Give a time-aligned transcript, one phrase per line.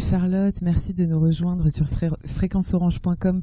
[0.00, 0.62] Charlotte.
[0.62, 1.86] Merci de nous rejoindre sur
[2.24, 3.42] fréquenceorange.com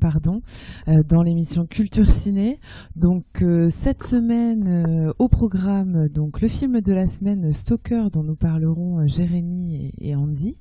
[0.88, 2.59] euh, dans l'émission Culture Ciné.
[2.95, 4.67] Donc euh, cette semaine
[5.07, 10.15] euh, au programme donc le film de la semaine Stalker dont nous parlerons Jérémy et
[10.15, 10.57] Andy,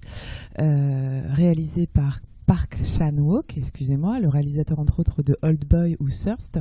[0.58, 6.60] réalisé par Park Chan-wook, excusez-moi, le réalisateur entre autres de Old Boy ou Thirst.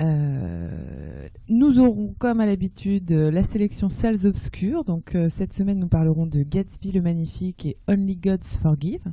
[0.00, 4.84] Euh, nous aurons comme à l'habitude la sélection Salles Obscures.
[4.84, 9.04] Donc euh, cette semaine nous parlerons de Gatsby le Magnifique et Only Gods Forgive.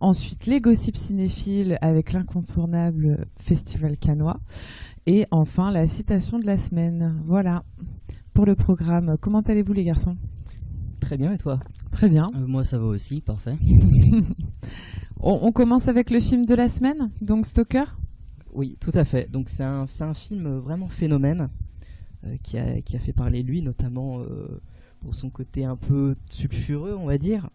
[0.00, 4.40] Ensuite les gossips cinéphiles avec l'incontournable Festival Canois.
[5.06, 7.20] Et enfin la citation de la semaine.
[7.26, 7.62] Voilà
[8.32, 9.16] pour le programme.
[9.20, 10.16] Comment allez-vous les garçons?
[10.98, 11.60] Très bien et toi?
[11.90, 12.26] Très bien.
[12.34, 13.56] Euh, moi ça va aussi, parfait.
[15.22, 17.84] On, commence avec le film de la semaine, donc Stalker
[18.52, 19.30] Oui, tout à fait.
[19.30, 21.50] Donc c'est un, un, film vraiment phénomène
[22.24, 24.60] euh, qui, a, qui, a, fait parler lui, notamment euh,
[25.00, 27.50] pour son côté un peu sulfureux, on va dire.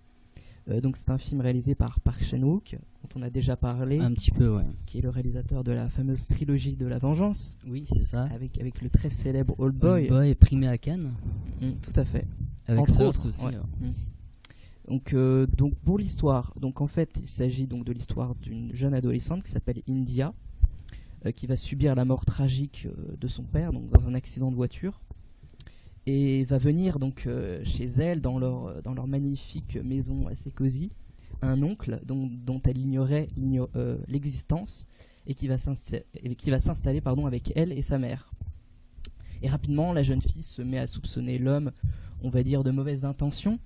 [0.69, 3.99] Euh, donc c'est un film réalisé par Park Chan-wook, dont on a déjà parlé.
[3.99, 4.65] Un petit peu, ouais.
[4.85, 7.57] Qui est le réalisateur de la fameuse trilogie de la vengeance.
[7.67, 8.23] Oui, c'est ça.
[8.33, 10.03] Avec, avec le très célèbre Old Boy.
[10.03, 11.13] Old Boy primé à Cannes.
[11.61, 12.27] Mm, tout à fait.
[12.67, 13.47] Avec Entre autres aussi.
[13.47, 13.91] Mm.
[14.87, 18.93] Donc, euh, donc pour l'histoire, donc en fait, il s'agit donc de l'histoire d'une jeune
[18.93, 20.33] adolescente qui s'appelle India,
[21.25, 24.51] euh, qui va subir la mort tragique euh, de son père, donc dans un accident
[24.51, 25.01] de voiture,
[26.05, 27.27] et va venir donc
[27.63, 30.91] chez elle dans leur dans leur magnifique maison assez cosy,
[31.41, 33.25] un oncle dont, elle ignorait
[34.07, 34.85] l'existence
[35.25, 38.29] et qui va s'installer pardon avec elle et sa mère.
[39.41, 41.71] Et rapidement, la jeune fille se met à soupçonner l'homme,
[42.21, 43.57] on va dire, de mauvaises intentions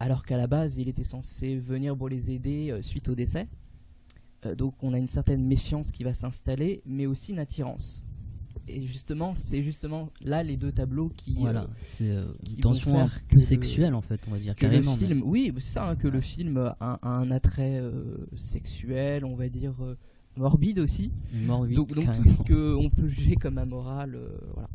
[0.00, 3.48] alors qu'à la base il était censé venir pour les aider euh, suite au décès.
[4.46, 8.04] Euh, donc on a une certaine méfiance qui va s'installer, mais aussi une attirance.
[8.70, 11.34] Et justement, c'est justement là les deux tableaux qui.
[11.34, 14.92] Voilà, c'est une tension sexuelle en fait, on va dire carrément.
[14.92, 17.82] Le film, Oui, c'est ça, hein, que le film a, un attrait
[18.36, 19.74] sexuel, on va dire
[20.36, 21.12] morbide aussi.
[21.32, 24.18] Morbide, donc, donc tout ce qu'on peut juger comme amoral,
[24.52, 24.68] voilà.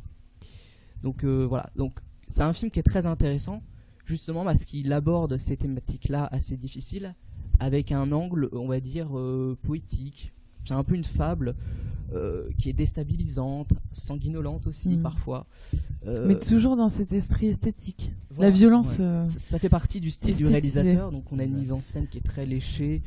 [1.04, 3.62] Donc voilà, donc c'est un film qui est très intéressant
[4.06, 7.16] justement parce qu'il aborde ces thématiques-là assez difficiles
[7.60, 10.34] avec un angle, on va dire, euh, poétique.
[10.66, 11.56] C'est un peu une fable
[12.14, 15.02] euh, qui est déstabilisante, sanguinolente aussi mm.
[15.02, 15.46] parfois.
[16.06, 18.14] Euh, Mais toujours dans cet esprit esthétique.
[18.38, 19.02] La violence.
[19.26, 22.18] Ça, fait partie du style du réalisateur, donc on a une mise en scène qui
[22.18, 23.02] est très léchée,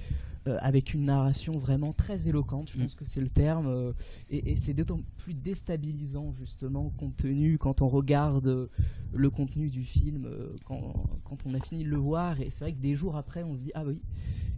[0.61, 2.83] avec une narration vraiment très éloquente, je mm.
[2.83, 3.93] pense que c'est le terme, euh,
[4.31, 8.69] et, c'est d'autant plus déstabilisant justement compte tenu quand on regarde euh,
[9.13, 10.29] le contenu du film,
[10.65, 10.93] quand,
[11.25, 13.55] quand, on a fini de le voir, et c'est vrai que des jours après on
[13.55, 14.03] se dit ah oui,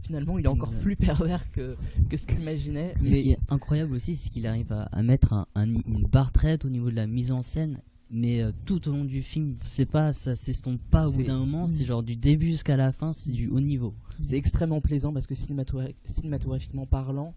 [0.03, 1.77] finalement il est encore plus pervers que,
[2.09, 2.95] que ce qu'il imaginait.
[3.01, 3.11] Mais...
[3.11, 6.71] Ce qui est incroyable aussi, c'est qu'il arrive à, mettre un, une barre traite au
[6.71, 10.35] niveau de la mise en scène mais tout au long du film, c'est pas, ça
[10.35, 13.49] s'estompe pas au bout d'un moment, c'est genre du début jusqu'à la fin, c'est du
[13.49, 13.95] haut niveau.
[14.21, 17.35] C'est extrêmement plaisant parce que cinématographiquement parlant,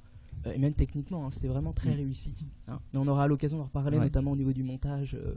[0.47, 1.95] euh, et même techniquement, hein, c'est vraiment très mm.
[1.95, 2.33] réussi.
[2.67, 2.79] Hein.
[2.93, 5.15] Mais on aura l'occasion d'en reparler, notamment au niveau du montage.
[5.15, 5.35] Euh,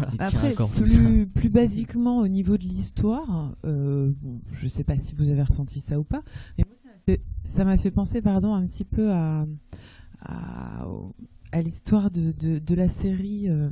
[0.18, 4.12] Après, plus, plus, basiquement, au niveau de l'histoire, euh,
[4.52, 6.22] je sais pas si vous avez ressenti ça ou pas,
[7.06, 9.46] mais ça m'a fait, penser pardon, un petit peu à,
[10.20, 10.86] à,
[11.52, 13.48] à l'histoire de, de, de, la série.
[13.48, 13.70] Euh,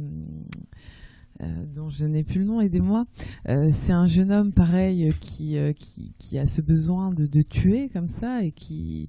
[1.74, 3.06] dont je n'ai plus le nom, aidez-moi.
[3.48, 7.42] Euh, c'est un jeune homme pareil qui, euh, qui, qui, a ce besoin de, de,
[7.42, 9.08] tuer comme ça et qui,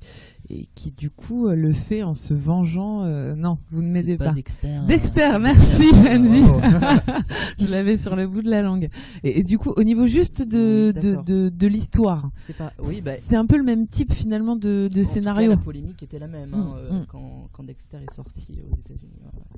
[0.50, 3.04] et qui du coup le fait en se vengeant.
[3.36, 4.32] non, vous ne m'aidez pas.
[4.32, 4.86] Dexter, hein.
[4.88, 6.44] Dexter, merci Andy.
[7.60, 8.90] je l'avais sur le bout de la langue.
[9.24, 12.74] Et, du coup, au niveau juste de, de, de, de l'histoire, c'est pas...
[12.80, 13.14] oui, bah...
[13.32, 15.52] un peu le même type finalement de, de scénario.
[15.52, 17.06] la polémique était la même hein, mm, mm.
[17.08, 19.12] quand, quand, Dexter est sorti aux États-Unis.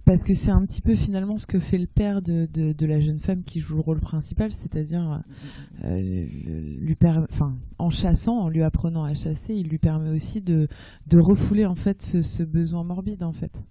[0.06, 3.00] Parce que c'est un petit peu finalement ce que fait le père de de, la
[3.00, 5.22] jeune femme qui joue le rôle principal, c'est-à-dire
[5.84, 6.26] euh,
[6.80, 6.98] lui
[7.32, 10.68] enfin, en chassant, en lui apprenant à chasser, il lui permet aussi de,
[11.08, 13.62] de refouler en fait ce, besoin morbide en fait.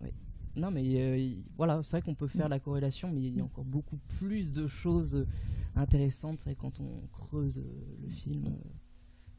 [0.00, 0.10] Oui.
[0.56, 3.44] Non mais euh, voilà, c'est vrai qu'on peut faire la corrélation, mais il y a
[3.44, 5.26] encore beaucoup plus de choses
[5.74, 8.56] intéressantes quand on creuse euh, le film.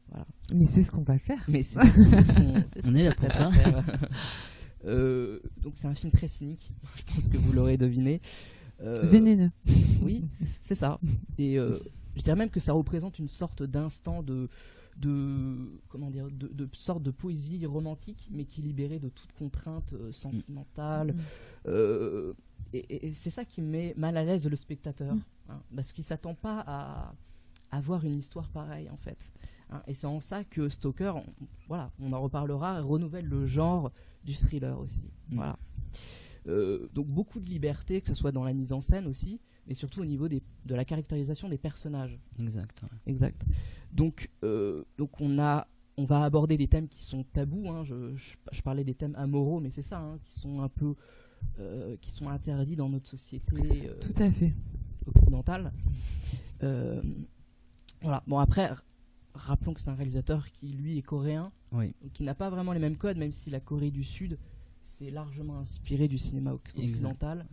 [0.08, 0.26] voilà.
[0.52, 1.44] Mais c'est ce qu'on va faire.
[1.48, 3.50] Mais c'est ce qu'on on est là pour ça.
[4.84, 8.20] donc c'est un film très cynique, je pense que vous l'aurez deviné.
[8.82, 9.50] Euh, Vénéneux.
[10.02, 11.00] Oui, c'est ça.
[11.38, 11.78] Et euh,
[12.14, 14.48] je dirais même que ça représente une sorte d'instant de,
[14.96, 19.32] de comment dire de, de, sorte de poésie romantique mais qui est libérée de toute
[19.32, 21.14] contrainte euh, sentimentale
[21.66, 22.32] mm.
[22.72, 25.22] et, c'est ça qui met mal à l'aise le spectateur mm.
[25.50, 27.14] hein, parce qu'il s'attend pas à,
[27.70, 29.18] à voir une histoire pareille en fait
[29.70, 29.82] hein.
[29.86, 31.14] et c'est en ça que Stoker
[31.68, 33.92] voilà on en reparlera renouvelle le genre
[34.24, 35.36] du thriller aussi mm.
[35.36, 35.58] voilà
[36.92, 40.00] donc beaucoup de liberté, que ce soit dans la mise en scène aussi, mais surtout
[40.00, 42.18] au niveau des, de la caractérisation des personnages.
[42.38, 42.84] Exact.
[43.06, 43.44] Exact.
[43.92, 44.30] Donc,
[44.98, 45.66] donc on a
[45.96, 47.68] on va aborder des thèmes qui sont tabous.
[47.70, 47.84] Hein.
[47.84, 50.94] Je, parlais des thèmes amoraux, mais c'est ça, hein, qui sont un peu,
[51.58, 53.56] euh, qui sont interdits dans notre société.
[53.88, 54.52] Euh, Tout à fait.
[55.06, 55.72] Occidentale.
[56.62, 57.00] Euh,
[58.02, 58.22] voilà.
[58.26, 58.70] Bon après,
[59.34, 61.52] rappelons que c'est un réalisateur qui lui est coréen,
[62.12, 64.38] qui n'a pas vraiment les mêmes codes, même si la Corée du Sud
[64.86, 67.46] s'est largement inspiré du cinéma occidental.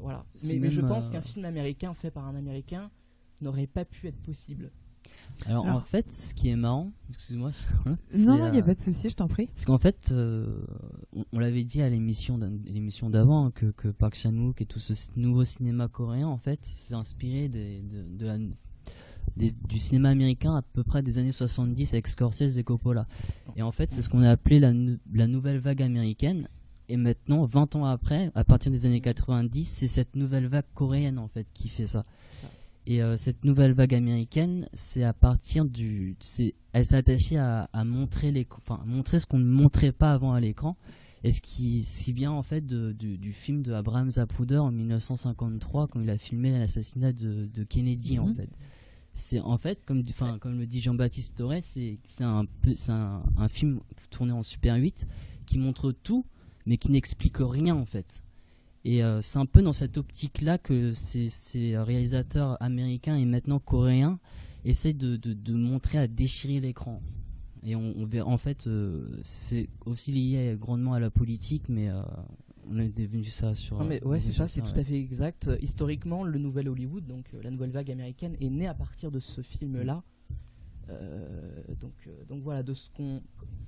[0.00, 0.24] voilà.
[0.44, 2.90] Mais, mais, je pense qu'un film américain fait par un Américain
[3.40, 4.70] n'aurait pas pu être possible.
[5.46, 7.50] Alors, en fait, ce qui est marrant, excuse-moi.
[8.14, 9.46] Non, non, il n'y a pas de souci, je t'en prie.
[9.46, 10.64] Parce qu'en fait, euh,
[11.32, 15.44] on, l'avait dit à l'émission l'émission d'avant que, que, Park Chan-wook et tout ce nouveau
[15.44, 18.38] cinéma coréen, en fait, c'est inspiré de, la,
[19.36, 23.06] du cinéma américain à peu près des années 70 avec Scorsese et Coppola.
[23.56, 24.72] Et en fait, c'est ce qu'on a appelé la,
[25.12, 26.48] la nouvelle vague américaine.
[26.88, 31.18] Et maintenant, 20 ans après, à partir des années 90, c'est cette nouvelle vague coréenne
[31.18, 32.04] en fait qui fait ça.
[32.86, 36.16] Et euh, cette nouvelle vague américaine, c'est à partir du,
[36.72, 40.40] elle s'est attachée à, montrer les, enfin montrer ce qu'on ne montrait pas avant à
[40.40, 40.76] l'écran.
[41.24, 46.00] Et ce qui, si bien en fait du, film de Abraham Zapruder en 1953 quand
[46.00, 48.34] il a filmé l'assassinat de, Kennedy en mhm.
[48.34, 48.50] fait.
[49.14, 52.46] C'est en fait comme, enfin comme le dit Jean-Baptiste Torres, c'est un,
[52.88, 53.80] un, un film
[54.10, 55.06] tourné en Super 8
[55.44, 56.24] qui montre tout
[56.66, 58.22] mais qui n'explique rien en fait.
[58.84, 64.18] Et euh, c'est un peu dans cette optique-là que ces, réalisateurs américains et maintenant coréens
[64.64, 67.00] essayent de, de, montrer à déchirer l'écran.
[67.64, 67.94] Et on,
[68.24, 72.02] en fait, euh, c'est aussi lié grandement à la politique, mais euh,
[72.70, 73.78] on est devenu ça sur.
[73.78, 75.50] Non mais ouais, c'est ça, c'est tout à fait exact.
[75.60, 79.40] Historiquement, le nouvel Hollywood, donc la nouvelle vague américaine, est née à partir de ce
[79.42, 80.02] film-là.
[81.80, 83.22] donc, donc voilà, de ce qu'on,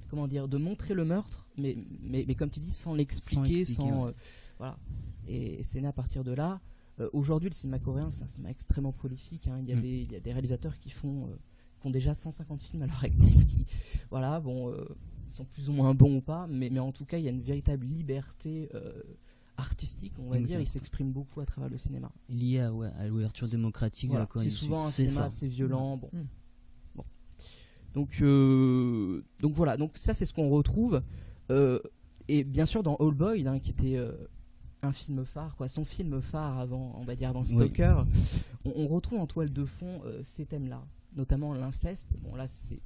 [0.08, 4.12] comment dire, de montrer le meurtre, mais, mais, mais comme tu dis, sans l'expliquer, sans,
[4.58, 4.78] voilà.
[5.26, 6.60] Et c'est né à partir de là.
[7.00, 9.48] Euh, aujourd'hui, le cinéma coréen, c'est un cinéma extrêmement prolifique.
[9.48, 9.58] Hein.
[9.60, 9.80] Il, y a mm.
[9.80, 11.36] des, il, y a des, réalisateurs qui font, euh,
[11.80, 13.46] qui ont déjà 150 films à leur actif.
[13.46, 13.66] Qui,
[14.10, 14.86] voilà, bon, euh,
[15.34, 17.30] sont plus ou moins bons ou pas, mais, mais en tout cas, il y a
[17.30, 18.68] une véritable liberté
[19.56, 20.60] artistique, on va dire.
[20.60, 22.10] Ils s'expriment beaucoup à travers le cinéma.
[22.28, 24.44] Lié à, ouais, à l'ouverture démocratique Corée.
[24.44, 25.96] C'est souvent un cinéma assez violent.
[25.96, 26.10] Bon.
[26.12, 26.26] Mm.
[26.96, 27.04] bon.
[27.94, 28.22] Donc,
[29.40, 31.02] donc voilà, donc ça c'est ce qu'on retrouve.
[32.28, 33.98] et bien sûr dans All Boy, hein, qui était
[34.84, 38.02] un film phare, quoi, son film phare avant, on va dire dans Stalker,
[38.64, 40.84] on, retrouve en toile de fond euh, ces thèmes-là,
[41.16, 42.16] notamment l'inceste.
[42.20, 42.80] Bon là c'est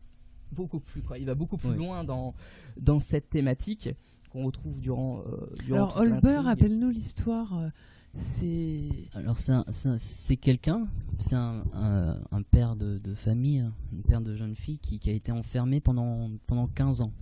[0.52, 2.34] beaucoup plus, quoi, il va beaucoup plus loin dans
[2.76, 3.90] dans cette thématique
[4.30, 5.22] qu'on retrouve durant.
[5.26, 7.58] Euh, Alors Holber, rappelle-nous l'histoire.
[7.58, 7.68] Euh,
[8.14, 8.88] c'est.
[9.14, 14.78] Alors c'est quelqu'un, c'est un, un, père de, de, famille, un père de jeune fille
[14.78, 17.12] qui, qui a été enfermé pendant pendant 15 ans.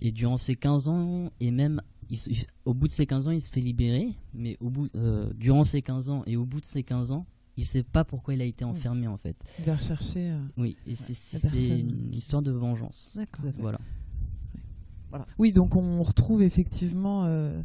[0.00, 1.80] Et durant ces 15 ans, et même
[2.64, 5.64] au bout de ces 15 ans, il se fait libérer, mais au bout, euh, durant
[5.64, 7.26] ces 15 ans et au bout de ces 15 ans,
[7.56, 9.36] il sait pas pourquoi il a été enfermé en fait.
[9.58, 10.30] Il va rechercher.
[10.30, 13.12] Euh, oui, et c'est une histoire de vengeance.
[13.16, 13.44] D'accord.
[13.58, 13.78] Voilà.
[15.10, 15.26] voilà.
[15.38, 17.24] Oui, donc on retrouve effectivement.
[17.26, 17.62] Euh,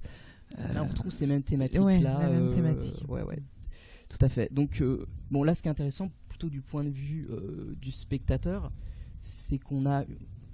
[0.58, 2.20] là, on retrouve ces mêmes thématiques ouais, là.
[2.20, 3.04] La même thématique.
[3.08, 3.42] ouais, ouais.
[4.10, 4.54] Tout à fait.
[4.54, 4.82] Donc,
[5.32, 7.28] bon, là, ce qui est intéressant, plutôt du point de vue
[7.82, 8.72] du spectateur,
[9.22, 10.06] c'est qu'on a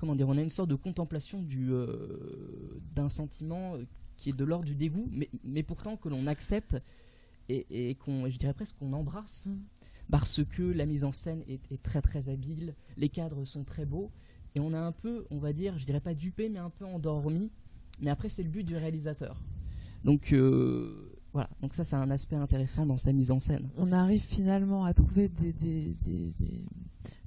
[0.04, 3.86] comment dire, on a une sorte de contemplation du euh, d'un sentiment euh,
[4.18, 6.76] qui est de l'ordre du dégoût, mais, mais pourtant que l'on accepte
[7.50, 9.48] et, qu'on, je dirais presque qu'on embrasse,
[10.10, 14.12] parce que la mise en scène est, très très habile, les cadres sont très beaux,
[14.56, 16.86] et on a un peu, on va dire, je dirais pas dupé, mais un peu
[16.86, 17.52] endormi.
[18.00, 19.42] Mais après, c'est le but du réalisateur.
[20.04, 23.70] Donc euh, voilà, donc ça c'est un aspect intéressant dans sa mise en scène.
[23.78, 25.54] On arrive finalement à trouver des,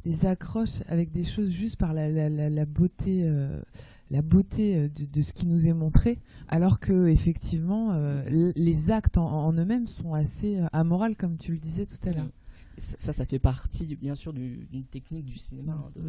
[0.04, 3.60] des, accroches avec des choses juste par la, la, beauté, euh,
[4.10, 9.18] la beauté euh, de, ce qui nous est montré, alors que effectivement euh, les actes
[9.18, 12.30] en, eux-mêmes sont assez amoraux, comme tu le disais tout à l'heure.
[12.78, 15.72] Ça, ça fait partie bien sûr d'une technique du cinéma.
[15.96, 16.00] Hein,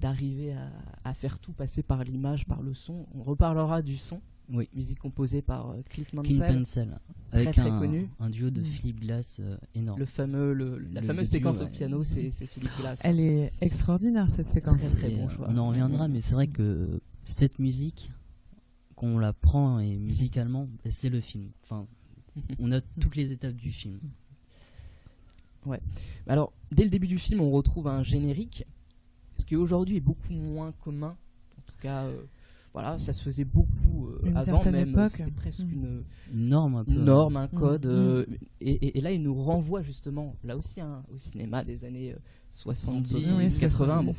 [0.00, 0.70] d'arriver à,
[1.04, 3.06] à, faire tout passer par l'image, par le son.
[3.14, 4.20] On reparlera du son.
[4.52, 4.68] Oui.
[4.74, 6.98] Musique composée par euh, Clint Mansell.
[7.32, 8.08] Avec très, un, connu.
[8.20, 8.64] un duo de mm.
[8.64, 9.98] Philippe Glass euh, énorme.
[9.98, 10.52] Le fameux,
[10.92, 13.00] la fameuse séquence au piano, c'est Philippe Glass.
[13.04, 14.78] Elle est extraordinaire cette séquence.
[14.96, 15.48] Très, bon choix.
[15.50, 18.12] On en reviendra, mais c'est vrai que cette musique,
[18.94, 21.50] qu'on la prend et musicalement, c'est le film.
[21.64, 21.86] Enfin,
[22.58, 23.98] on a toutes les étapes du film.
[25.64, 25.80] Ouais.
[26.28, 28.64] Alors, dès le début du film, on retrouve un générique,
[29.38, 31.16] ce qui aujourd'hui est beaucoup moins commun.
[31.58, 32.04] En tout cas.
[32.04, 32.22] Euh,
[32.76, 35.08] voilà, ça se faisait beaucoup avant même.
[35.08, 35.72] C'était presque mm.
[35.72, 36.04] une,
[36.34, 36.90] norme, un peu.
[36.90, 37.86] Une norme, un code.
[37.86, 38.34] Mm.
[38.60, 42.14] Et, et, là, il nous renvoie justement, là aussi, hein, au cinéma des années
[42.52, 44.02] 70, 80.
[44.02, 44.14] Bon.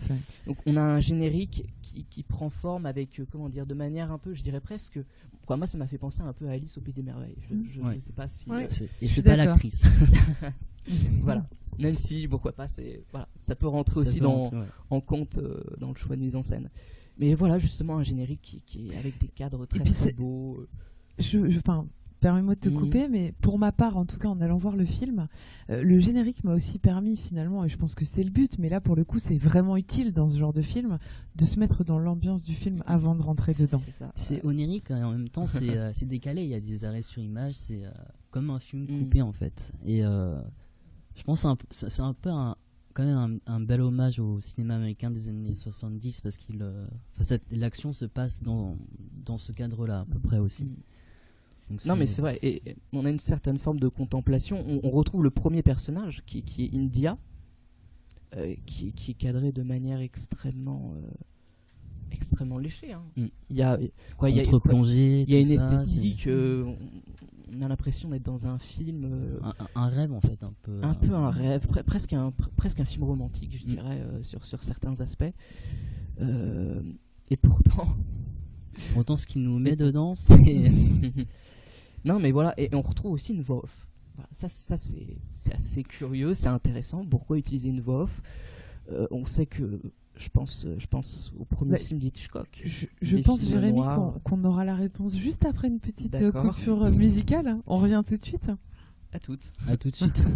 [0.48, 4.18] Donc on a un générique qui, qui prend forme avec, comment dire, de manière un
[4.18, 5.00] peu, je dirais presque.
[5.46, 7.38] Quoi, moi, ça m'a fait penser un peu à Alice au Pays des Merveilles.
[7.70, 8.50] Je, ne sais pas si.
[9.04, 9.84] et c'est pas l'actrice.
[11.22, 11.46] voilà.
[11.78, 14.50] Même si, pourquoi pas, c'est voilà, ça peut rentrer aussi dans,
[14.90, 16.72] en compte euh, dans le choix de mise en scène.
[17.20, 20.58] Mais voilà, justement, un générique qui, qui est avec des cadres très, très beaux.
[20.60, 20.68] Euh.
[21.20, 21.88] Je, enfin,
[22.20, 22.80] permets-moi de te mhm.
[22.80, 25.28] couper, mais pour ma part, en tout cas, en allant voir le film,
[25.70, 28.70] euh, le générique m'a aussi permis finalement, et je pense que c'est le but, mais
[28.70, 31.00] là pour le coup, c'est vraiment utile dans ce genre de film
[31.36, 33.82] de se mettre dans l'ambiance du film avant de rentrer dedans.
[34.16, 36.44] C'est onirique et en même temps, c'est décalé.
[36.44, 37.84] Il y a des arrêts sur image, c'est
[38.32, 39.00] comme un film mhm.
[39.00, 39.72] coupé en fait.
[39.86, 42.56] Et je pense que c'est un, peu un,
[42.98, 46.88] quand même un, bel hommage au cinéma américain des années 70 parce qu'il euh,
[47.52, 48.76] l'action se passe dans,
[49.24, 50.64] dans ce cadre-là à peu près aussi.
[51.70, 51.78] Mm.
[51.86, 54.66] non mais c'est vrai, et, on a une certaine forme de contemplation.
[54.84, 57.20] On, retrouve le premier personnage qui, qui est India,
[58.36, 61.08] euh, qui, qui, est cadré de manière extrêmement euh,
[62.12, 62.94] extrêmement léchée.
[62.94, 63.04] Hein.
[63.16, 63.28] Mm.
[63.52, 63.80] Il y a
[64.18, 66.28] quoi, il y a, il y a une esthétique
[67.56, 69.06] on a l'impression d'être dans un film.
[69.06, 69.40] Euh,
[69.76, 70.80] un, rêve en fait, un peu.
[70.84, 73.76] Un, peu un rêve, presque, un, presque un film romantique, je mm.
[73.76, 75.26] dirais, euh, sur, sur certains aspects.
[76.22, 76.82] Euh,
[77.30, 77.88] et pourtant.
[78.94, 80.72] Pourtant, ce qu'il nous met dedans, c'est.
[82.06, 83.88] non, mais voilà, et, on retrouve aussi une voix off.
[84.34, 87.04] ça, ça c'est assez curieux, c'est intéressant.
[87.04, 88.22] Pourquoi utiliser une voix off?
[89.10, 89.82] On sait que
[90.20, 92.62] je pense, euh, je pense au premier bah, film d'Hitchcock.
[92.64, 93.82] Je, pense, Jérémy,
[94.24, 97.58] qu'on aura la réponse juste après une petite euh, coupure euh, musicale.
[97.68, 98.52] On revient tout de suite.
[99.14, 99.52] À toutes.
[99.68, 100.24] À tout de suite.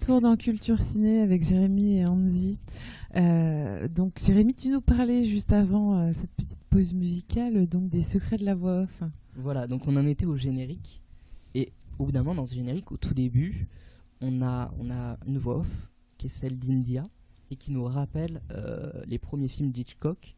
[0.00, 2.56] retour dans Culture Ciné avec Jérémy et Andy.
[3.16, 8.00] Euh, donc Jérémy, tu nous parlais juste avant euh, cette petite pause musicale donc des
[8.00, 9.02] secrets de la voix off.
[9.36, 11.02] Voilà, donc on en était au générique.
[11.54, 13.68] Et au bout d'un moment, dans ce générique, au tout début,
[14.22, 17.04] on a, on a une voix off qui est celle d'India
[17.50, 20.34] et qui nous rappelle euh, les premiers films d'Hitchcock,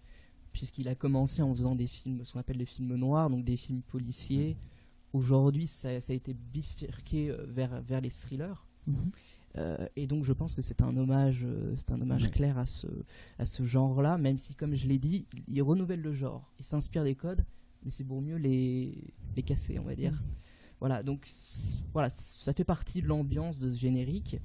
[0.52, 3.56] puisqu'il a commencé en faisant des films, ce qu'on appelle les films noirs, donc des
[3.56, 4.56] films policiers.
[5.12, 8.66] Aujourd'hui, ça, a été bifurqué vers, vers les thrillers.
[8.88, 9.12] Mhm.
[9.58, 12.86] Euh, et donc je pense que c'est un hommage, c'est un hommage clair à ce,
[13.38, 16.50] à ce genre-là, même si, comme je l'ai dit, il, renouvelle le genre.
[16.58, 17.44] Il s'inspire des codes,
[17.84, 20.12] mais c'est pour mieux les, les casser, on va dire.
[20.12, 20.20] Mhm.
[20.80, 21.28] Voilà, donc
[21.92, 24.40] voilà, ça fait partie de l'ambiance de ce générique.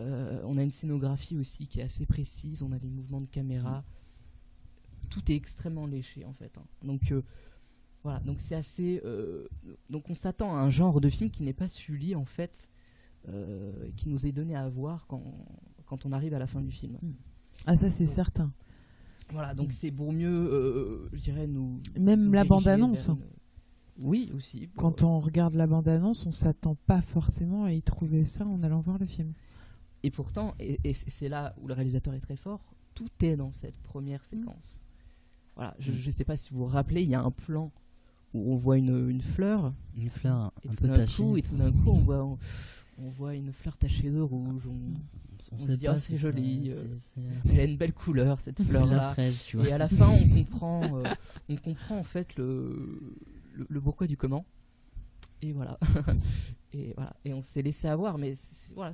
[0.00, 3.26] Euh, on a une scénographie aussi qui est assez précise, on a des mouvements de
[3.26, 3.84] caméra.
[5.10, 6.56] Tout est extrêmement léché en fait.
[6.56, 6.64] Hein.
[6.82, 7.22] Donc euh,
[8.02, 9.02] voilà, donc c'est assez.
[9.04, 9.48] Euh,
[9.90, 12.69] donc on s'attend à un genre de film qui n'est pas celui en fait
[13.96, 15.22] qui nous est donné à voir quand,
[15.86, 16.98] quand on arrive à la fin du film.
[17.02, 17.12] Hmm.
[17.66, 18.52] Ah ça c'est certain.
[19.32, 19.72] Voilà, donc hmm.
[19.72, 21.80] c'est pour mieux, je dirais, nous.
[21.98, 23.10] Même la bande-annonce.
[24.00, 24.68] Oui, aussi.
[24.76, 28.80] Quand on regarde la bande-annonce, on s'attend pas forcément à y trouver ça en allant
[28.80, 29.34] voir le film.
[30.02, 33.76] Et pourtant, et, c'est là où le réalisateur est très fort, tout est dans cette
[33.82, 34.82] première séquence.
[35.54, 37.70] Voilà, je ne sais pas si vous vous rappelez, il y a un plan
[38.32, 39.74] où on voit une, une fleur.
[39.96, 41.22] Une fleur un, peu tachée.
[41.36, 42.38] et tout d'un coup, on voit, on,
[43.08, 44.64] voit une fleur tachée de rouge.
[45.52, 46.70] On, se dit, oh, c'est joli.
[46.70, 49.14] Euh, elle a une belle couleur, cette fleur-là.
[49.18, 51.04] Et à la fin, on comprend, euh,
[51.48, 53.16] on comprend en fait le,
[53.54, 54.44] le, le pourquoi du comment
[55.42, 55.78] et voilà.
[56.72, 57.14] et voilà.
[57.24, 58.34] Et on s'est laissé avoir, mais
[58.74, 58.92] voilà,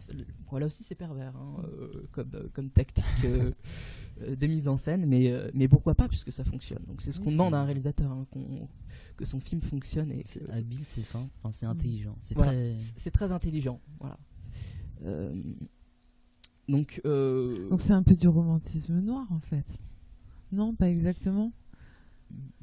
[0.53, 3.05] là aussi c'est pervers hein, euh, comme, comme tactique
[4.21, 6.83] de mise en scène, mais, mais pourquoi pas puisque ça fonctionne.
[6.87, 8.27] Donc c'est ce qu'on demande à un réalisateur, hein,
[9.17, 10.11] que son film fonctionne.
[10.13, 12.17] et C'est habile, c'est fin, enfin, c'est intelligent.
[12.21, 12.79] C'est très...
[13.13, 13.33] très...
[13.33, 13.81] intelligent.
[14.01, 14.19] Voilà.
[16.69, 19.67] donc donc c'est un peu du romantisme noir en fait.
[20.53, 21.53] Non, pas exactement.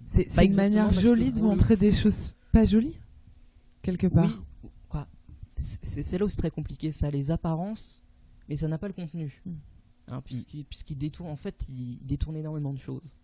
[0.07, 2.97] C'est une manière jolie de montrer des choses pas jolies
[3.83, 4.43] quelque part.
[4.63, 5.07] Oui, quoi.
[5.57, 6.91] C'est là où c'est très compliqué.
[6.91, 8.01] Ça a les apparences,
[8.49, 9.41] mais ça n'a pas le contenu.
[9.45, 9.53] Hmm.
[10.09, 10.63] Hein, hmm.
[10.69, 13.15] Puisqu'il détourne, en fait, il détourne énormément de choses.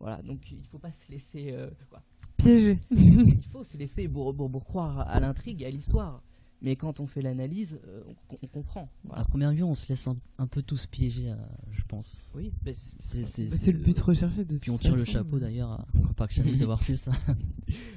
[0.00, 2.02] Voilà, donc il faut pas se laisser euh, quoi.
[2.36, 2.80] piéger.
[2.90, 6.22] il faut se laisser pour, pour, croire à l'intrigue et à l'histoire.
[6.60, 8.02] Mais quand on fait l'analyse, euh,
[8.42, 8.88] on, comprend.
[9.12, 11.36] À première vue, on se laisse un, peu tous piéger, euh,
[11.72, 12.32] je pense.
[12.34, 16.42] Oui, c'est le but recherché de Puis on tire le chapeau d'ailleurs à Park Chan
[16.58, 17.12] d'avoir fait ça.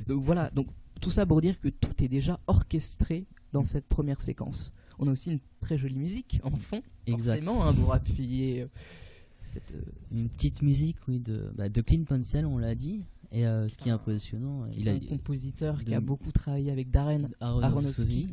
[0.07, 0.67] donc voilà, donc
[0.99, 4.73] tout ça pour dire que tout est déjà orchestré dans cette première séquence.
[4.99, 8.67] On a aussi une très jolie musique en fond, Exactement, hein, pour appuyer euh,
[9.41, 9.81] cette, euh,
[10.11, 12.99] une petite musique, oui, de, bah, de Clint Mansell, on l'a dit.
[13.31, 16.89] Et euh, ce qui est impressionnant, il a un compositeur qui a beaucoup travaillé avec
[16.91, 18.29] Darren Aronofsky.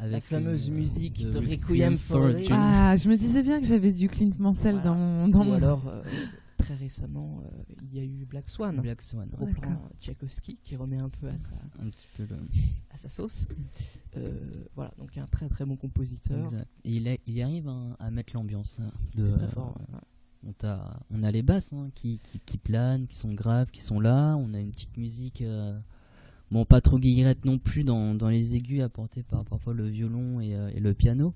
[0.00, 4.08] Avec la fameuse musique de Requiem for Ah, je me disais bien que j'avais du
[4.08, 5.92] Clint Mansell dans, dans Ou alors,
[6.68, 8.80] très récemment, euh, il y a eu Black Swan.
[8.80, 9.30] Black Swan.
[10.00, 11.66] Tchaikovsky qui remet un peu à sa,
[12.90, 13.48] à sa sauce.
[14.16, 14.34] Euh,
[14.74, 16.46] voilà, donc un très très bon compositeur.
[16.84, 18.80] Et il, il arrive à, mettre l'ambiance.
[18.80, 19.78] Hein, C'est très fort.
[20.44, 24.00] On, a, on a les basses hein, qui, qui, planent, qui sont graves, qui sont
[24.00, 24.36] là.
[24.36, 25.40] On a une petite musique.
[25.40, 25.78] Euh,
[26.50, 30.40] bon, pas trop guillerette non plus dans, dans les aigus apportés par parfois le violon
[30.40, 31.32] et, et le piano.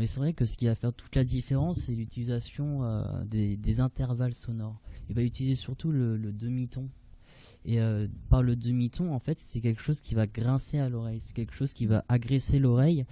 [0.00, 3.80] Mais c'est vrai que ce qui va faire toute la différence, c'est l'utilisation euh, des,
[3.80, 4.80] intervalles sonores.
[5.10, 6.88] Il va utiliser surtout le, demi-ton.
[7.66, 11.20] Et euh, par le demi-ton, en fait, c'est quelque chose qui va grincer à l'oreille.
[11.20, 13.04] C'est quelque chose qui va agresser l'oreille.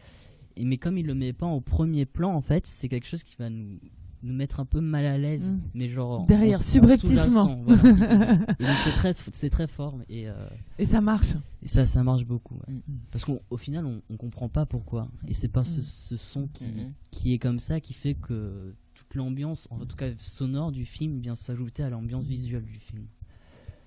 [0.58, 3.36] Mais comme il le met pas au premier plan, en fait, c'est quelque chose qui
[3.36, 3.78] va nous,
[4.22, 5.60] nous mettre un peu mal à l'aise, mm.
[5.74, 7.56] mais genre derrière, subrepticement.
[7.66, 10.34] donc c'est très, c'est très fort et, euh,
[10.78, 11.34] et ça marche.
[11.62, 12.80] Et ça, ça marche beaucoup, mm.
[13.10, 15.08] parce qu'au final, on, on, comprend pas pourquoi.
[15.26, 15.84] Et c'est pas ce, mm.
[15.84, 16.66] ce, son qui,
[17.10, 21.20] qui est comme ça qui fait que toute l'ambiance, en tout cas sonore du film,
[21.20, 23.06] vient s'ajouter à l'ambiance visuelle du film.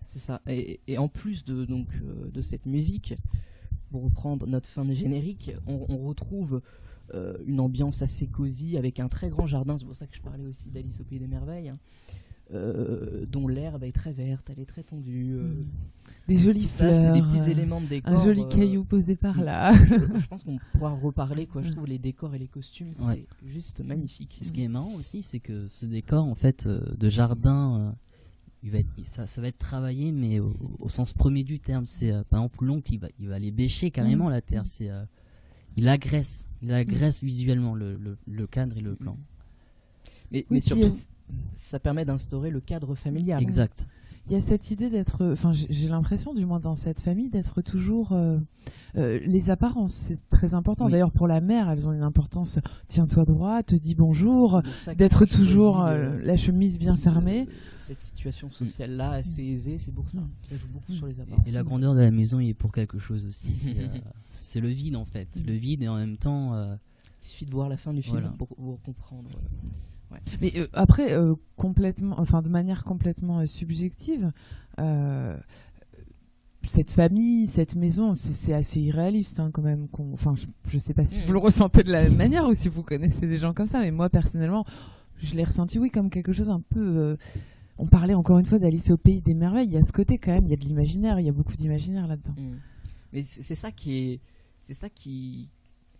[0.10, 0.42] C'est ça.
[0.48, 3.14] Et, et, en plus de donc euh, de cette musique,
[3.92, 6.62] pour reprendre notre fin de générique, on, on retrouve
[7.14, 9.78] euh, une ambiance assez cosy avec un très grand jardin.
[9.78, 11.70] C'est pour ça que je parlais aussi d'Alice au Pays des Merveilles.
[11.70, 11.80] Hein.
[12.54, 15.36] Euh, dont l'herbe est très verte, elle est très tendue.
[15.36, 15.44] Euh.
[15.44, 15.66] Hmm.
[16.28, 17.14] Des jolies fleurs.
[17.14, 18.14] des petits éléments de décor.
[18.14, 19.74] Un joli caillou posé par là.
[19.74, 21.48] je, pense qu'on pourra reparler.
[21.48, 21.62] Quoi.
[21.62, 21.76] Je hmm.
[21.76, 24.40] trouve les décors et les costumes, c'est juste magnifique.
[24.42, 27.96] Ce qui est marrant aussi, c'est que ce décor en fait de jardin.
[28.64, 31.86] il va être, ça, ça va être travaillé, mais au, sens premier du terme.
[31.86, 34.32] C'est par exemple l'oncle, il va, il va aller bêcher carrément hmm.
[34.32, 34.66] la terre.
[34.66, 34.90] C'est
[35.78, 39.18] il agresse, il agresse visuellement le, le, cadre et le plan.
[40.32, 40.96] Mais, mais surtout,
[41.56, 43.42] ça permet d'instaurer le cadre familial.
[43.42, 43.88] Exact.
[44.28, 47.62] Il y a cette idée d'être, enfin j'ai l'impression, du moins dans cette famille, d'être
[47.62, 48.38] toujours euh,
[48.96, 49.94] euh, les apparences.
[49.94, 50.90] C'est très important.
[50.90, 52.60] D'ailleurs pour la mère, elles ont une importance.
[52.88, 54.62] Tiens-toi droit, te dis bonjour,
[54.96, 57.48] d'être toujours euh, la chemise bien fermée.
[57.78, 60.20] Cette situation sociale là assez aisée, c'est pour ça.
[60.20, 60.30] Mm.
[60.44, 61.48] Ça joue beaucoup sur les apparences.
[61.48, 63.50] Et la grandeur de la maison, il est pour quelque chose aussi.
[64.30, 65.46] C'est le vide en fait, mm.
[65.46, 66.54] le vide et en même temps.
[67.22, 69.30] Il suffit de voir la fin du film pour, pour comprendre.
[70.42, 74.32] Mais euh, après, euh, complètement, enfin de manière complètement euh, subjective,
[76.68, 79.88] cette famille, cette maison, c'est assez irréaliste hein, quand même.
[80.14, 80.36] Enfin,
[80.68, 81.44] je, sais pas si vous le mm.
[81.44, 84.10] ressentez de la même manière ou si vous connaissez des gens comme ça, mais moi
[84.10, 84.66] personnellement,
[85.18, 87.18] je l'ai ressenti, oui, comme quelque chose un peu.
[87.78, 89.68] on parlait encore une fois d'Alice au pays des merveilles.
[89.68, 91.34] Il y a ce côté quand même, il y a de l'imaginaire, il y a
[91.34, 92.36] beaucoup d'imaginaire là-dedans.
[92.38, 92.58] Mm.
[93.14, 94.20] Mais c'est ça qui est,
[94.60, 95.50] c'est ça qui,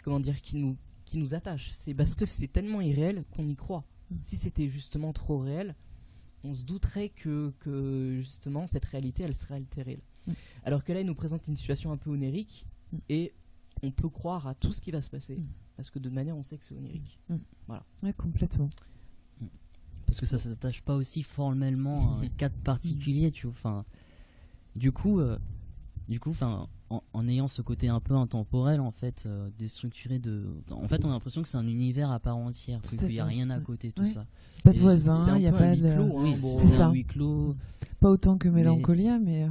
[0.04, 0.78] comment dire, qui nous,
[1.12, 1.72] qui nous attache.
[1.74, 3.84] C'est parce que c'est tellement irréel qu'on y croit.
[4.24, 5.76] Si c'était justement trop réel,
[6.44, 10.02] on se douterait que, que, justement cette réalité elle serait altérée.
[10.28, 10.32] Mm.
[10.64, 12.98] Alors que là, il nous présente une situation un peu onérique mm.
[13.10, 13.34] et
[13.84, 15.48] on peut croire à tout ce qui va se passer mm.
[15.76, 17.20] parce que de manière on sait que c'est onérique.
[17.68, 17.86] Voilà.
[18.04, 18.70] Ouais, complètement.
[20.06, 23.54] Parce que ça s'attache pas aussi formellement à un cadre particulier, tu vois.
[23.54, 23.86] Enfin,
[24.76, 25.38] du coup, euh,
[26.10, 26.68] du coup, enfin,
[27.14, 30.46] en, ayant ce côté un peu intemporel, en fait, euh, déstructuré de.
[30.72, 33.26] En fait, on a l'impression que c'est un univers à part entière, qu'il n'y a
[33.26, 34.26] rien à côté, tout ça.
[34.64, 35.94] Pas de voisins, il n'y a pas de.
[35.94, 37.56] Clos, hein, c'est un huis clos.
[38.00, 39.44] Pas autant que Mélancolia, mais.
[39.44, 39.50] Euh,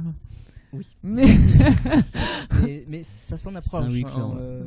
[0.73, 0.87] oui.
[1.03, 1.27] Mais...
[2.87, 3.03] mais...
[3.03, 3.85] ça s'en approche.
[3.85, 4.63] Hein, euh,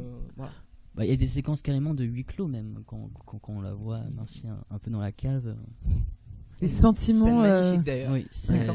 [0.94, 3.74] bah, il y a des séquences carrément de huis clos, même, quand, quand, on la
[3.74, 5.57] voit marcher un peu dans la cave
[6.61, 8.67] des sentiments magnifique euh, oui c'est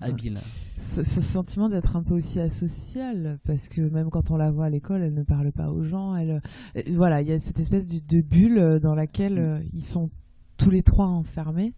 [0.00, 0.38] habile
[0.78, 4.70] ce, sentiment d'être un peu aussi asocial parce que même quand on la voit à
[4.70, 6.42] l'école elle ne parle pas aux gens elle
[6.76, 10.10] euh, voilà il y a cette espèce de, bulle euh, dans laquelle ils sont
[10.56, 11.74] tous les trois enfermés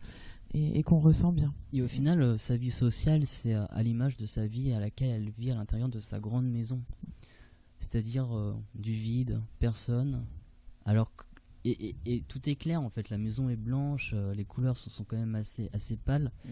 [0.57, 1.53] et, qu'on ressent bien.
[1.73, 5.31] Et au final, sa vie sociale, c'est à l'image de sa vie à laquelle elle
[5.31, 6.81] vit à l'intérieur de sa grande maison.
[7.81, 8.29] C'est-à-dire
[8.77, 10.23] du vide, personne,
[10.85, 11.11] alors
[11.65, 11.69] que
[12.05, 13.11] et, tout est clair en fait.
[13.11, 16.31] La maison est blanche, euh, les couleurs sont, quand même assez, assez pâles.
[16.45, 16.51] Mm.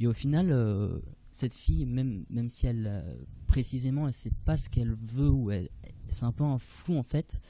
[0.00, 0.98] Et au final, euh,
[1.30, 3.14] cette fille, même, même si elle euh,
[3.46, 5.68] précisément elle sait pas ce qu'elle veut ou elle,
[6.08, 7.40] c'est un peu un flou en fait.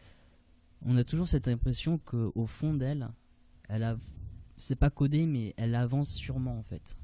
[0.83, 3.09] On a toujours cette impression qu'au fond d'elle,
[3.69, 3.97] elle a,
[4.57, 6.97] c'est pas codé mais elle avance sûrement en fait.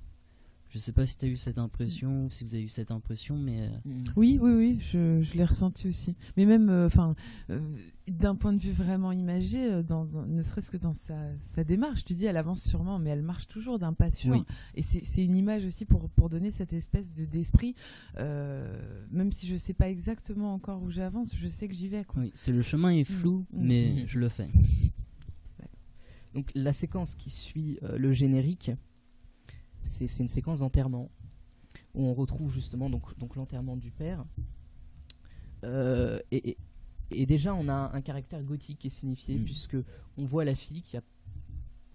[0.73, 3.37] Je sais pas si tu as eu cette impression, si vous avez eu cette impression,
[3.37, 3.61] mais.
[3.61, 4.05] Euh, mm.
[4.17, 6.17] Oui, oui, oui, je, je l'ai ressenti aussi.
[6.39, 7.15] Mais même, euh, enfin,
[7.51, 7.61] euh,
[8.09, 12.15] d'un point de vue vraiment imagé, dans, ne serait-ce que dans sa, sa, démarche, tu
[12.15, 14.47] dis, elle avance sûrement, mais elle marche toujours d'un pas sûr.
[14.75, 17.75] Et c'est une image aussi pour, pour donner cette espèce d'esprit,
[18.19, 22.07] même si je sais pas exactement encore où j'avance, je sais que j'y vais.
[22.17, 23.67] Oui, c'est le chemin est flou, mm.
[23.67, 24.09] mais mm.
[24.09, 24.49] je le fais.
[26.33, 28.71] Donc la séquence qui suit le générique
[29.83, 31.11] c'est une séquence d'enterrement
[31.95, 34.25] où on retrouve justement donc, donc l'enterrement du père.
[35.65, 36.57] Euh, et,
[37.27, 39.45] déjà, on a un, caractère gothique qui est signifié, mm.
[39.45, 39.77] puisque
[40.17, 41.03] on voit la fille qui a,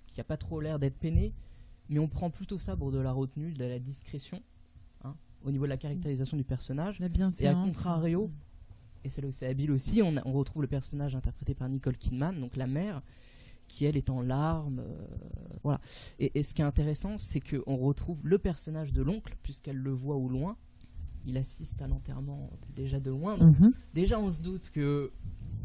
[0.05, 1.33] qui a pas trop l'air d'être peinée,
[1.89, 4.41] mais on prend plutôt ça pour de la retenue, de la discrétion,
[5.03, 6.99] hein, au niveau de la caractérisation du personnage.
[7.39, 8.29] et à contrario,
[9.03, 11.97] et c'est là où c'est habile aussi, on, on retrouve le personnage interprété par Nicole
[11.97, 13.01] Kidman, donc la mère,
[13.67, 14.79] qui elle est en larmes.
[14.79, 15.05] Euh,
[15.63, 15.79] voilà.
[16.19, 20.15] Et, ce qui est intéressant, c'est qu'on retrouve le personnage de l'oncle, puisqu'elle le voit
[20.15, 20.57] au loin.
[21.25, 23.37] Il assiste à l'enterrement déjà de loin.
[23.37, 23.73] Mhm.
[23.93, 25.11] Déjà, on se doute que.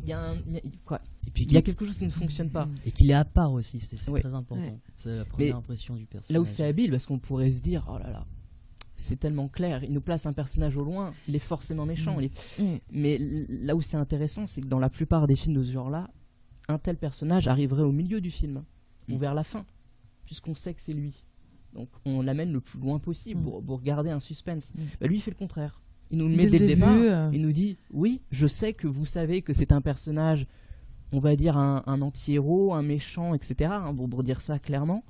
[0.05, 0.35] Il y, a
[0.85, 2.69] quoi et puis il y a quelque chose qui ne fonctionne pas.
[2.85, 4.81] Et qu'il est à part aussi, c'est très important.
[4.97, 6.35] C'est la première impression du personnage.
[6.35, 8.27] Là où c'est habile, parce qu'on pourrait se dire, oh là là,
[8.97, 9.85] c'est tellement clair.
[9.85, 12.19] Il nous place un personnage au loin, il est forcément méchant.
[12.21, 12.65] Mm.
[12.91, 16.11] Mais là où c'est intéressant, c'est que dans la plupart des films de ce genre-là,
[16.69, 18.65] un tel personnage arriverait au milieu du film
[19.09, 19.19] ou mm.
[19.19, 19.65] vers la fin,
[20.25, 21.25] puisqu'on sait que c'est lui.
[21.75, 23.65] Donc on l'amène le plus loin possible mm.
[23.65, 24.73] pour, garder un suspense.
[24.75, 24.81] Mm.
[25.01, 25.81] Bah, lui, il fait le contraire.
[26.11, 26.95] Il nous met dès, le départ.
[26.95, 27.31] Euh.
[27.33, 30.47] Il nous dit Oui, je sais que vous savez que c'est un personnage,
[31.11, 33.71] on va dire un, anti-héros, un méchant, etc.
[33.73, 35.05] Hein, pour, dire ça clairement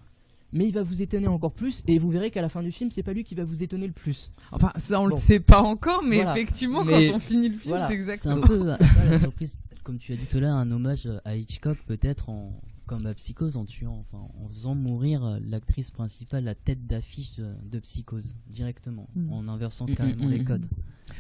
[0.55, 2.91] mais il va vous étonner encore plus et vous verrez qu'à la fin du film
[2.91, 5.63] c'est pas lui qui va vous étonner le plus enfin ça on le sait pas
[5.63, 8.67] encore mais effectivement quand on finit le film c'est exactement c'est un peu
[9.11, 12.61] la surprise comme tu as dit tout à l'heure, un hommage à Hitchcock, peut-être en
[12.87, 17.33] comme à Psychose, en tuant, enfin, en faisant mourir euh, l'actrice principale, la tête d'affiche
[17.35, 19.33] de, Psychose, directement, mm.
[19.33, 20.67] en inversant mm, carrément les mm, codes.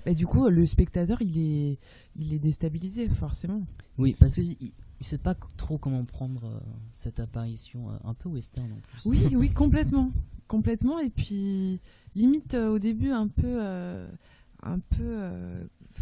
[0.07, 1.79] Mais du coup, le spectateur, il est,
[2.17, 3.63] il est déstabilisé, forcément.
[3.99, 4.57] Oui, parce qu'il
[5.01, 9.07] ne sait pas trop comment prendre euh, cette apparition euh, un peu western en plus.
[9.07, 10.11] Oui, oui, complètement,
[10.49, 10.99] complètement.
[10.99, 11.81] Et puis
[12.15, 13.61] limite au début un peu,
[14.63, 15.31] un peu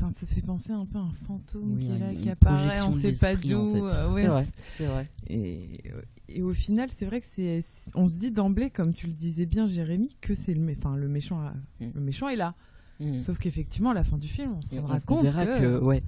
[0.00, 2.80] enfin, ça fait penser un peu à un fantôme Oui, qui est là, qui apparaît,
[2.82, 3.88] on de sait pas l'esprit, en d'où.
[3.90, 3.96] fait.
[4.00, 4.22] euh, ouais.
[4.22, 4.46] C'est vrai,
[4.78, 5.08] c'est vrai.
[5.28, 5.80] Et,
[6.28, 7.60] et au final, c'est vrai que c'est,
[7.94, 10.96] on se dit d'emblée, comme tu le disais bien, Jérémy, que c'est le, mé- enfin,
[10.96, 11.90] le méchant, a- Mm.
[11.94, 12.54] le méchant est là.
[13.00, 13.16] Mm.
[13.18, 15.58] Sauf qu'effectivement, à la fin du film, on se rendra on, compte verra que...
[15.58, 16.02] que, ouais,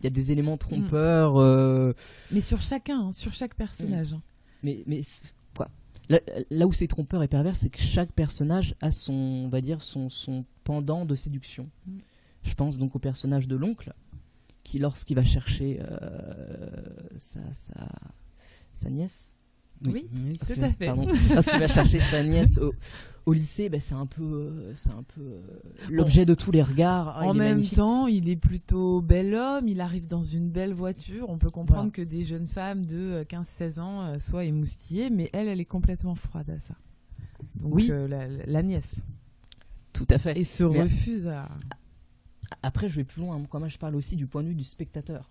[0.00, 1.36] il y a des éléments trompeurs.
[1.38, 1.92] euh,
[2.32, 4.12] Mais sur chacun, hein, sur chaque personnage.
[4.14, 4.22] hein.
[4.62, 5.00] mais mais
[5.56, 5.68] quoi?
[6.10, 6.20] Là,
[6.50, 9.80] là où c'est trompeur et pervers, c'est que chaque personnage a son, on va dire,
[9.80, 11.70] son, son pendant de séduction.
[12.44, 13.92] Je pense donc au personnage de l'oncle,
[14.62, 16.84] qui lorsqu'il va chercher euh,
[17.16, 17.88] sa, sa,
[18.72, 19.34] sa nièce,
[19.86, 20.06] Oui,
[20.38, 20.86] parce tout que- à fait.
[20.86, 22.72] pardon, lorsqu'il va chercher sa nièce au,
[23.26, 25.40] au lycée, ben, c'est un peu, euh, c'est un peu euh,
[25.90, 27.16] l'objet de tous les regards.
[27.18, 27.76] Ah, en même magnifique.
[27.76, 31.28] temps, il est plutôt bel homme, il arrive dans une belle voiture.
[31.30, 31.92] On peut comprendre Voilà.
[31.92, 36.14] que des jeunes femmes de euh, 15-16 ans soient émoustillées, mais elle, elle est complètement
[36.14, 36.74] froide à ça.
[37.56, 37.90] Donc, Oui.
[37.90, 39.02] euh, la, la nièce.
[39.92, 40.38] tout à fait.
[40.38, 41.48] Et se Mais- refuse à.
[42.62, 43.38] Après, je vais plus loin.
[43.52, 45.30] Moi, je parle aussi du point de vue du spectateur,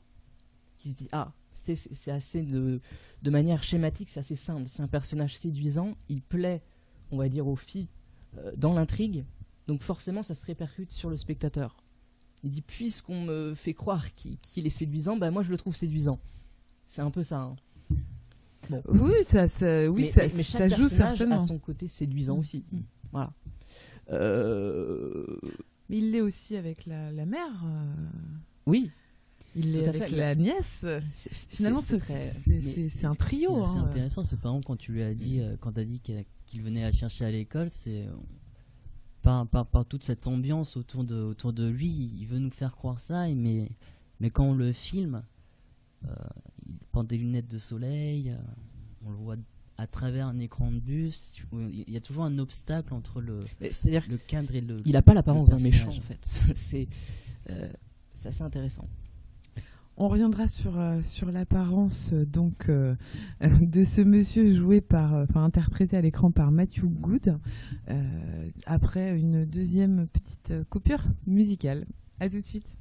[0.77, 2.81] qui se dit ah, c'est assez de,
[3.21, 4.65] de manière schématique, c'est assez simple.
[4.69, 6.61] C'est un personnage séduisant, il plaît,
[7.11, 7.87] on va dire, aux filles
[8.37, 9.23] euh, dans l'intrigue,
[9.67, 11.77] donc forcément, ça se répercute sur le spectateur.
[12.43, 16.19] Il dit puisqu'on me fait croire qu'il est séduisant, bah moi je le trouve séduisant.
[16.87, 17.39] C'est un peu ça.
[17.41, 17.55] hein.
[18.69, 18.81] Bon.
[18.89, 21.37] Oui, ça, ça, oui, mais, ça, mais- mais ça joue certainement.
[21.37, 22.39] a son côté séduisant Mm.
[22.39, 22.65] aussi.
[22.71, 22.79] Mm.
[23.11, 23.33] Voilà.
[24.09, 25.37] Euh,
[25.93, 27.63] Mais il l'est aussi avec la, la mère.
[27.65, 27.93] euh,
[28.65, 28.89] Oui.
[29.55, 30.15] Il l'est Tout à avec fait.
[30.15, 30.79] la nièce.
[30.81, 31.03] c'est-
[31.33, 33.63] c'est- Finalement, c'est c'est très- c'est- Mais c'est- c'est un ce qui- trio.
[33.65, 33.83] Ce qui est hein.
[33.85, 36.61] intéressant, c'est par exemple quand tu lui as dit, euh, quand t'as dit qu'il qu'il
[36.63, 38.11] venait la chercher à l'école, c'est euh,
[39.21, 42.73] par, par, par toute cette ambiance autour de, autour de lui, il veut nous faire
[42.75, 43.69] croire ça, et mais,
[44.19, 45.23] mais quand on le filme,
[46.05, 46.13] euh,
[46.67, 48.37] il porte des lunettes de soleil, euh,
[49.05, 49.35] on le voit
[49.77, 53.39] à travers un écran de bus, il y a toujours un obstacle entre le,
[54.27, 54.77] cadre et le.
[54.85, 56.27] Il n'a pas l'apparence d'un méchant en fait.
[56.55, 56.87] c'est
[57.49, 57.71] euh,
[58.13, 58.87] c'est assez intéressant.
[59.95, 62.95] On reviendra sur, euh, sur l'apparence euh, donc euh,
[63.61, 67.37] de ce monsieur joué par, enfin interprété à l'écran par Matthew Good
[67.89, 71.85] euh, après une deuxième petite coupure musicale.
[72.19, 72.77] À tout de suite.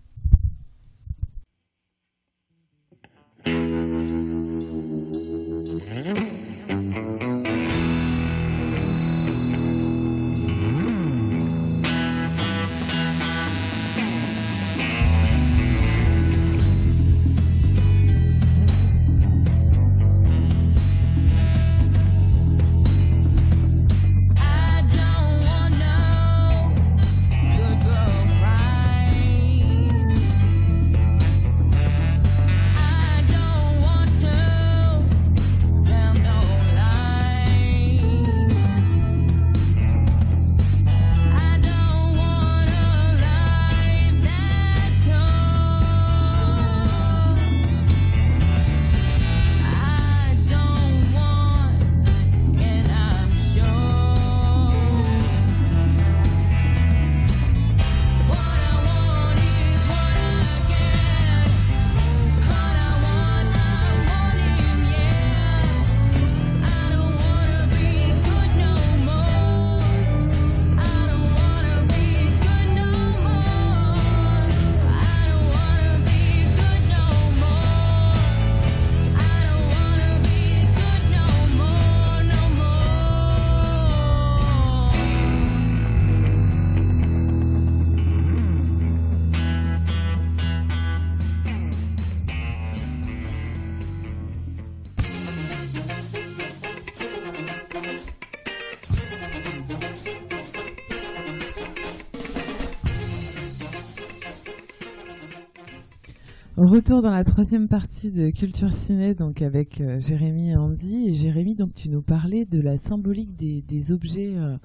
[106.72, 111.08] Retour dans la troisième partie de Culture Ciné, donc avec euh, Jérémy et Andy.
[111.08, 114.56] Et Jérémy, donc tu nous parlais de la symbolique des, des objets, euh,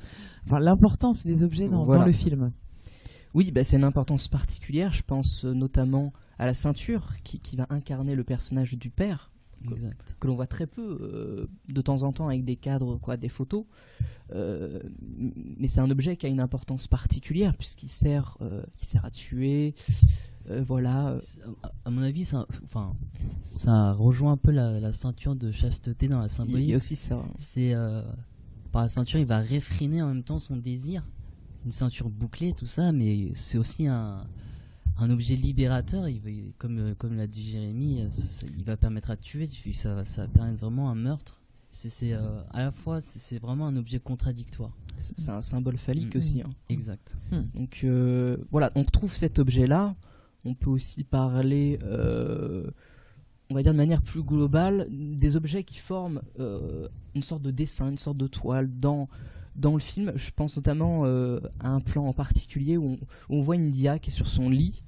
[0.45, 2.03] enfin l'importance des objets dans, Voilà.
[2.03, 2.53] dans le film.
[3.33, 4.93] Oui, bah, c'est une importance particulière.
[4.93, 9.29] Je pense euh, notamment à la ceinture qui, qui va incarner le personnage du père,
[9.69, 10.15] Exact.
[10.17, 13.27] que l'on voit très peu euh, de temps en temps avec des cadres, quoi, des
[13.27, 13.65] photos.
[14.33, 18.37] Mais c'est un objet qui a une importance particulière puisqu'il sert,
[18.77, 19.73] qui sert à tuer.
[20.49, 21.09] Euh, voilà.
[21.11, 21.21] euh,
[21.85, 22.95] À, mon avis, ça, enfin,
[23.43, 26.69] ça rejoint un peu la, la ceinture de chasteté dans la Il symbolique.
[26.69, 27.23] y a aussi ça.
[27.39, 28.01] C'est euh,
[28.71, 31.03] par la ceinture, il va réfréner en même temps son désir.
[31.65, 34.25] Une ceinture bouclée, tout ça, mais c'est aussi un,
[34.97, 36.07] un objet libérateur.
[36.07, 38.03] Il va, comme comme l'a dit Jérémy,
[38.57, 39.49] il va permettre à tuer.
[39.73, 41.41] Ça, ça va permettre vraiment un meurtre.
[41.71, 44.71] C'est euh, à la fois, c'est vraiment un objet contradictoire.
[44.97, 46.17] C'est un symbole phallique Mm.
[46.17, 46.41] aussi.
[46.41, 46.49] hein.
[46.69, 47.15] Exact.
[47.53, 49.95] Donc euh, voilà, on retrouve cet objet-là,
[50.47, 52.69] On peut aussi parler, euh,
[53.49, 57.51] on va dire de manière plus globale, des objets qui forment euh, une sorte de
[57.51, 59.09] dessin, une sorte de toile dans,
[59.57, 60.13] dans le film.
[60.15, 63.71] Je pense notamment euh, à un plan en particulier où on, où on voit une
[63.71, 64.83] dia qui est sur son lit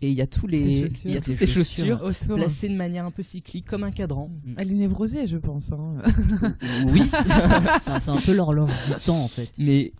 [0.00, 1.10] et il y a tous les, Ses chaussures.
[1.10, 2.36] il y a toutes Ses chaussures Autour.
[2.36, 4.30] placées de manière un peu cyclique, comme un cadran.
[4.56, 5.72] Elle est névrosée, je pense.
[5.72, 5.96] hein.
[6.88, 9.50] Oui, c'est c'est un peu l'horloge du temps en fait.
[9.58, 9.92] mais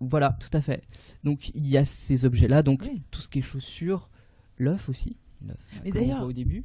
[0.00, 0.82] voilà, tout à fait.
[1.24, 3.02] Donc il y a ces objets-là, donc Oui.
[3.10, 4.08] tout ce qui est chaussures,
[4.58, 6.64] l'œuf aussi, on d'ailleurs, au début.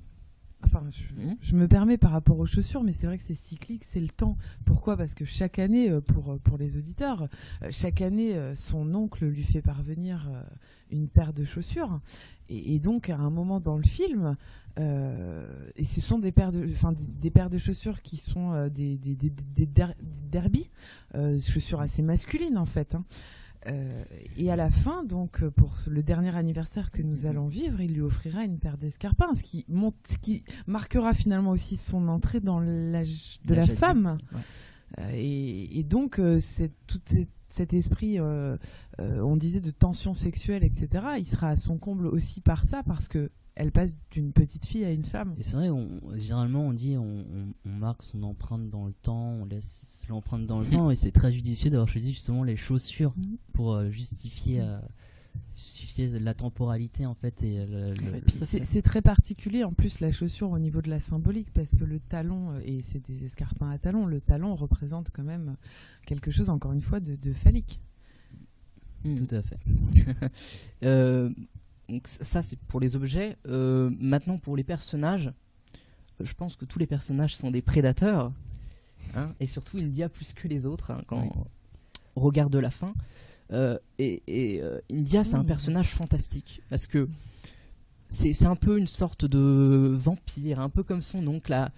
[0.63, 1.37] Enfin, je, Mhm.
[1.41, 4.09] je me permets par rapport aux chaussures, mais c'est vrai que c'est cyclique, c'est le
[4.09, 4.37] temps.
[4.63, 4.95] Pourquoi?
[4.95, 7.27] Parce que chaque année, euh, pour, pour les auditeurs,
[7.63, 10.43] euh, chaque année, euh, son oncle lui fait parvenir euh,
[10.91, 11.99] une paire de chaussures.
[12.47, 14.37] Et, et donc, à un moment dans le film,
[14.77, 18.53] euh, et ce sont des paires de, enfin, des, des paires de chaussures qui sont
[18.53, 19.95] euh, des, des, des, des der-
[20.31, 20.69] derbies,
[21.15, 22.93] euh, chaussures assez masculines en fait.
[22.93, 23.03] hein.
[23.67, 24.03] Euh,
[24.37, 27.93] et à la fin, donc euh, pour le dernier anniversaire que nous allons vivre, il
[27.93, 32.39] lui offrira une paire d'escarpins, ce qui monte, ce qui marquera finalement aussi son entrée
[32.39, 34.17] dans l'âge de la femme.
[34.33, 34.39] ouais.
[34.99, 36.99] Euh, et, et donc euh, c'est tout
[37.49, 38.17] cet- esprit,
[38.99, 40.87] on disait de tension sexuelle, etc.
[41.19, 44.85] Il sera à son comble aussi par ça, parce que elle passe d'une petite fille
[44.85, 45.35] à une femme.
[45.37, 48.93] Et c'est vrai, on, généralement on dit on, on- on marque son empreinte dans le
[48.93, 52.55] temps, on laisse l'empreinte dans le temps, et c'est très judicieux d'avoir choisi justement les
[52.57, 53.37] chaussures Mhm.
[53.53, 54.79] pour euh, justifier, euh,
[55.55, 60.11] justifier la temporalité en fait et le- le- à c'est très particulier en plus la
[60.11, 63.69] chaussure au niveau de la symbolique parce que le talon, euh, et c'est des escarpins
[63.69, 65.55] à talons, le talon représente quand même
[66.05, 67.79] quelque chose encore une fois de, de phallique.
[69.03, 69.15] Mm.
[69.25, 69.59] tout à fait.
[70.83, 71.29] Euh,
[71.91, 73.37] donc ça c'est pour les objets.
[73.47, 75.31] Euh, maintenant pour les personnages,
[76.19, 78.31] je pense que tous les personnages sont des prédateurs,
[79.15, 81.29] hein, et surtout India plus que les autres hein, quand Oui.
[82.15, 82.93] on regarde la fin.
[83.51, 85.45] Euh, et et, euh, India c'est un Oui.
[85.47, 87.07] personnage fantastique parce que
[88.07, 91.49] c'est un peu une sorte de vampire, un peu comme son oncle.
[91.51, 91.71] là.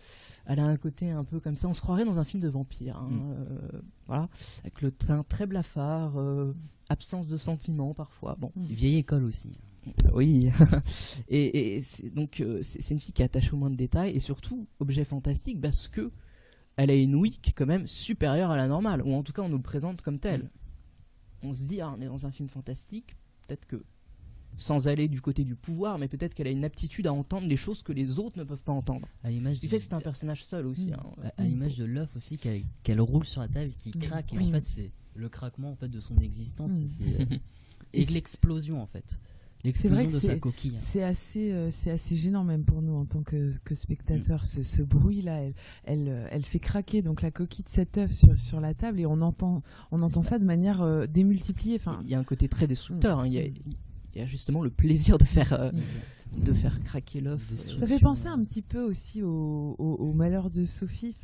[0.46, 1.68] Elle a un côté un peu comme ça.
[1.70, 2.98] On se croirait dans un film de vampire.
[2.98, 3.32] hein, Mm.
[3.38, 4.30] euh, voilà,
[4.62, 6.54] avec le teint très blafard, euh,
[6.90, 8.36] absence de sentiments parfois.
[8.40, 8.52] Bon.
[8.58, 9.58] Vieille école aussi.
[10.14, 10.50] Oui,
[11.30, 14.16] et, et c'est- donc euh, c'est une fille qui est attachée au moins de détails
[14.16, 16.12] et surtout objet fantastique parce que
[16.76, 19.50] elle a une est quand même supérieure à la normale, ou en tout cas on
[19.50, 20.50] nous le présente comme telle.
[21.44, 23.16] On se dit, ah, on est dans un film fantastique,
[23.48, 23.84] peut-être que
[24.58, 27.58] sans aller du côté du pouvoir, mais peut-être qu'elle a une aptitude à entendre des
[27.58, 29.08] choses que les autres ne peuvent pas entendre.
[29.24, 30.92] À l'image Ce qui fait que c'est un personnage seul aussi.
[30.92, 30.94] Mm.
[30.94, 31.32] hein.
[31.38, 34.02] à, à l'image de l'œuf aussi qu'elle qu'elle roule sur la table et qui Mm.
[34.02, 36.86] craque et en fait c'est le craquement en fait de son existence Mm.
[36.88, 37.38] c'est euh,
[37.96, 39.20] Et l'explosion en fait
[39.64, 43.22] l'explosion de sa coquille C'est assez, euh, c'est assez gênant même pour nous en tant
[43.24, 44.46] que, que spectateurs.
[44.46, 45.54] Ce, ce bruit-là, elle,
[45.86, 49.00] elle, euh, elle fait craquer donc la coquille de cet œuf sur, sur la table
[49.00, 51.76] et on entend, on entend ça de manière euh, démultipliée.
[51.76, 53.20] Enfin, Il y a un côté très destructeur.
[53.20, 53.28] hein.
[53.28, 53.54] Il, y a, Mm.
[54.16, 55.72] il y a justement le plaisir de faire, euh,
[56.38, 57.42] de faire craquer l'œuf.
[57.80, 61.16] Ça fait penser un petit peu aussi au, au, au malheur de Sophie.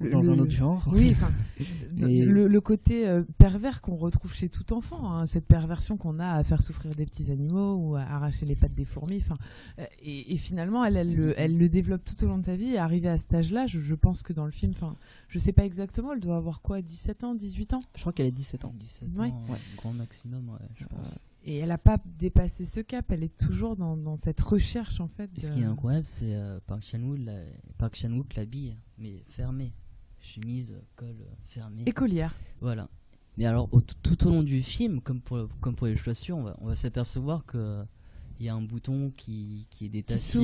[0.00, 0.88] Le- dans un autre genre.
[0.92, 1.14] Oui,
[1.96, 6.32] le, le côté euh, pervers qu'on retrouve chez tout enfant, hein, cette perversion qu'on a
[6.32, 9.18] à faire souffrir des petits animaux ou à arracher les pattes des fourmis.
[9.18, 9.38] Enfin,
[9.78, 12.56] euh, et, et finalement, elle, elle, le, elle le développe tout au long de sa
[12.56, 12.70] vie.
[12.70, 14.96] Et arrivée à cet âge-là, je, je pense que dans le film, enfin,
[15.28, 17.82] je sais pas exactement, elle doit avoir quoi, 17 ans, 18 ans?
[17.94, 18.74] Je crois qu'elle a 17 ans.
[18.78, 19.28] 17 Ouais.
[19.28, 23.04] ans ouais, grand maximum ouais, je pense Et elle a pas dépassé ce cap.
[23.12, 25.30] Elle est toujours dans, dans cette recherche en fait.
[25.38, 27.44] Ce qui est incroyable, c'est euh, Park Chan-wook la-
[27.78, 29.72] Park Chan-wook l'habille, mais fermée.
[30.24, 31.82] Chemise, euh, col euh, fermé.
[31.86, 32.34] Écolière.
[32.60, 32.88] Voilà.
[33.36, 36.42] Mais alors, au- tout, au long du film, comme pour, comme pour les chaussures, on
[36.44, 37.84] va, on va s'apercevoir que
[38.40, 40.38] il y a un bouton qui, qui est détaché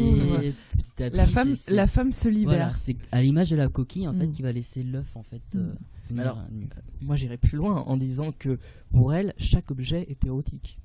[0.77, 1.17] petit à petit.
[1.17, 2.57] La femme, c'est- c'est- la femme se libère.
[2.59, 4.33] Voilà, c'est à l'image de la coquille en fait Mm.
[4.33, 5.73] qui va laisser l'œuf en fait euh,
[6.09, 6.47] venir Alors, à.
[7.01, 8.59] Moi, j'irais plus loin en disant que
[8.93, 10.77] pour elle, chaque objet est érotique.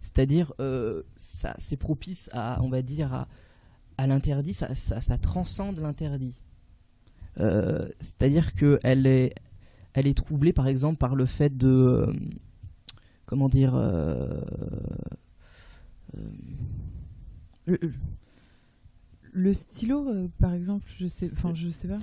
[0.00, 3.28] C'est-à-dire, euh, ça, c'est propice à, on va dire, à,
[3.98, 4.54] à l'interdit.
[4.54, 6.40] Ça, ça, ça transcende l'interdit.
[7.38, 9.34] Euh, C'est-à-dire que elle est,
[9.94, 12.12] elle est troublée, par exemple, par le fait de, euh,
[13.26, 14.40] comment dire, euh,
[17.66, 17.78] Le,
[19.32, 21.98] le stylo, par exemple, je sais, enfin, je sais pas.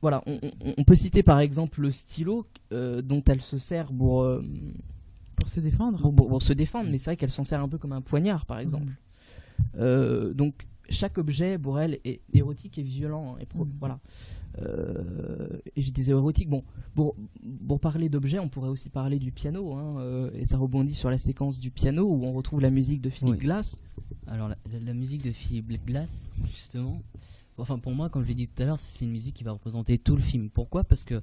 [0.00, 4.26] voilà, on, on- on peut citer par exemple le stylo dont elle se sert pour,
[5.36, 6.00] Pour se défendre.
[6.00, 8.00] pour, pour- pour se défendre, mais c'est vrai qu'elle s'en sert un peu comme un
[8.00, 8.92] poignard, par exemple.
[9.76, 13.36] Euh, donc chaque objet pour elle est érotique et violent.
[13.40, 13.72] Et pro- Mhm.
[13.80, 13.98] Voilà.
[14.60, 16.48] Euh, et je disais érotique.
[16.48, 16.62] Bon,
[16.94, 17.16] pour,
[17.66, 21.10] pour parler d'objets, on pourrait aussi parler du piano, hein, euh, et ça rebondit sur
[21.10, 23.38] la séquence du piano où on retrouve la musique de Philip Oui.
[23.40, 23.80] Glass.
[24.26, 27.02] Alors la, la- la musique de Philip Glass, justement,
[27.58, 29.52] enfin pour moi, comme je l'ai dit tout à l'heure, c'est une musique qui va
[29.52, 30.50] représenter tout le film.
[30.50, 30.84] Pourquoi?
[30.84, 31.22] Parce que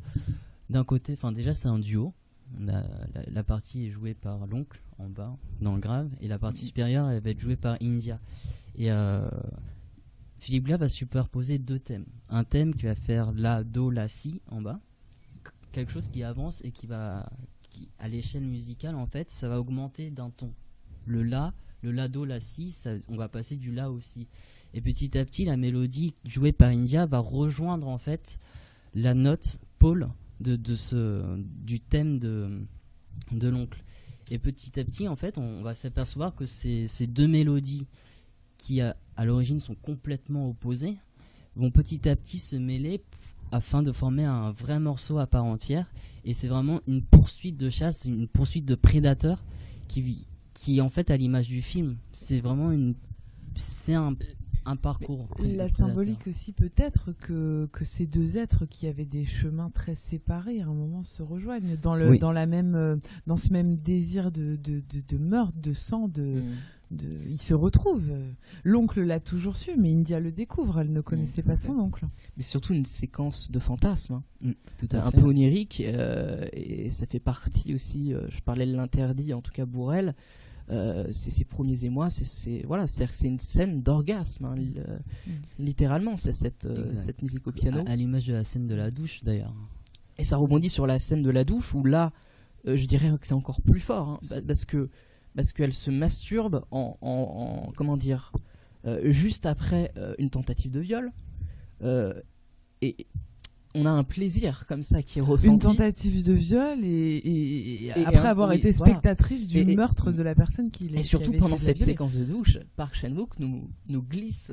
[0.69, 2.13] d'un côté, enfin déjà c'est un duo,
[2.59, 2.83] la,
[3.31, 6.39] la partie est jouée par l'oncle en bas, dans le grave, et la Mm.
[6.39, 8.19] partie supérieure elle va être jouée par India.
[8.79, 9.29] Et euh,
[10.39, 12.05] Philippe Glass va superposer deux thèmes.
[12.29, 14.79] Un thème qui va faire la, do, la, si en bas,
[15.71, 17.29] quelque chose qui avance et qui va,
[17.69, 20.53] qui, à l'échelle musicale en fait, ça va augmenter d'un ton.
[21.05, 24.27] Le la, le la, do, la, si, ça- on va passer du la au si.
[24.73, 28.39] Et petit à petit, la mélodie jouée par India va rejoindre en fait
[28.93, 30.09] la note pôle
[30.39, 32.61] de, de ce, du thème de,
[33.31, 33.83] de l'oncle.
[34.31, 37.87] Et petit à petit, en fait, on va s'apercevoir que ces, ces deux mélodies
[38.59, 40.97] qui, à, à l'origine, sont complètement opposées,
[41.55, 43.01] vont petit à petit se mêler
[43.51, 45.89] afin de former un vrai morceau à part entière.
[46.25, 49.43] Et c'est vraiment une poursuite de chasse, une poursuite de prédateurs
[49.87, 52.93] qui, qui en fait, à l'image du film, c'est vraiment une.
[53.55, 54.13] C'est un,
[54.65, 55.27] un parcours.
[55.55, 60.61] La symbolique aussi peut-être que, que ces deux êtres qui avaient des chemins très séparés
[60.61, 62.19] à un moment se rejoignent dans, le, Oui.
[62.19, 62.95] dans, la même, euh,
[63.25, 66.43] dans ce même désir de, de, de, de meurtre, de sang, de, Mm.
[66.91, 67.05] De...
[67.29, 68.11] ils se retrouvent.
[68.63, 72.07] L'oncle l'a toujours su, mais India le découvre, elle ne connaissait pas son oncle.
[72.37, 74.13] Mais surtout une séquence de fantasmes.
[74.15, 74.23] hein.
[74.41, 75.19] Mm, tout à un fait.
[75.21, 79.51] peu onirique euh, et ça fait partie aussi euh, je parlais de l'interdit en tout
[79.51, 80.15] cas pour elle
[80.71, 84.97] euh, c'est ses premiers émois c'est voilà c'est une scène d'orgasme hein, li- euh,
[85.57, 86.67] littéralement c'est cette
[87.21, 89.53] musique au piano À, à l'image de la scène de la douche d'ailleurs.
[90.17, 92.13] et ça rebondit sur la scène de la douche où là
[92.65, 94.89] je dirais que c'est encore plus fort hein, pa- parce que
[95.35, 98.31] parce qu'elle se masturbe en, en- en- comment dire
[98.85, 101.11] euh, juste après euh, une tentative de viol
[101.81, 102.13] euh,
[102.81, 103.07] et
[103.75, 107.83] on a un plaisir comme ça qui est ressenti Une tentative de viol et, et-
[107.83, 108.93] et Et après avoir été voilà.
[108.93, 111.91] spectatrice du meurtre de la personne qui l'a Et surtout pendant cette violer.
[111.91, 114.51] séquence de douche, Park Chan-wook nous, nous glisse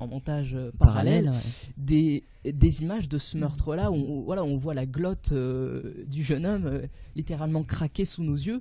[0.00, 1.36] en montage parallèle, ouais.
[1.76, 6.44] des, des images de ce meurtre-là où on, voilà, on voit la glotte du jeune
[6.44, 6.82] homme
[7.14, 8.60] littéralement craquer sous nos yeux.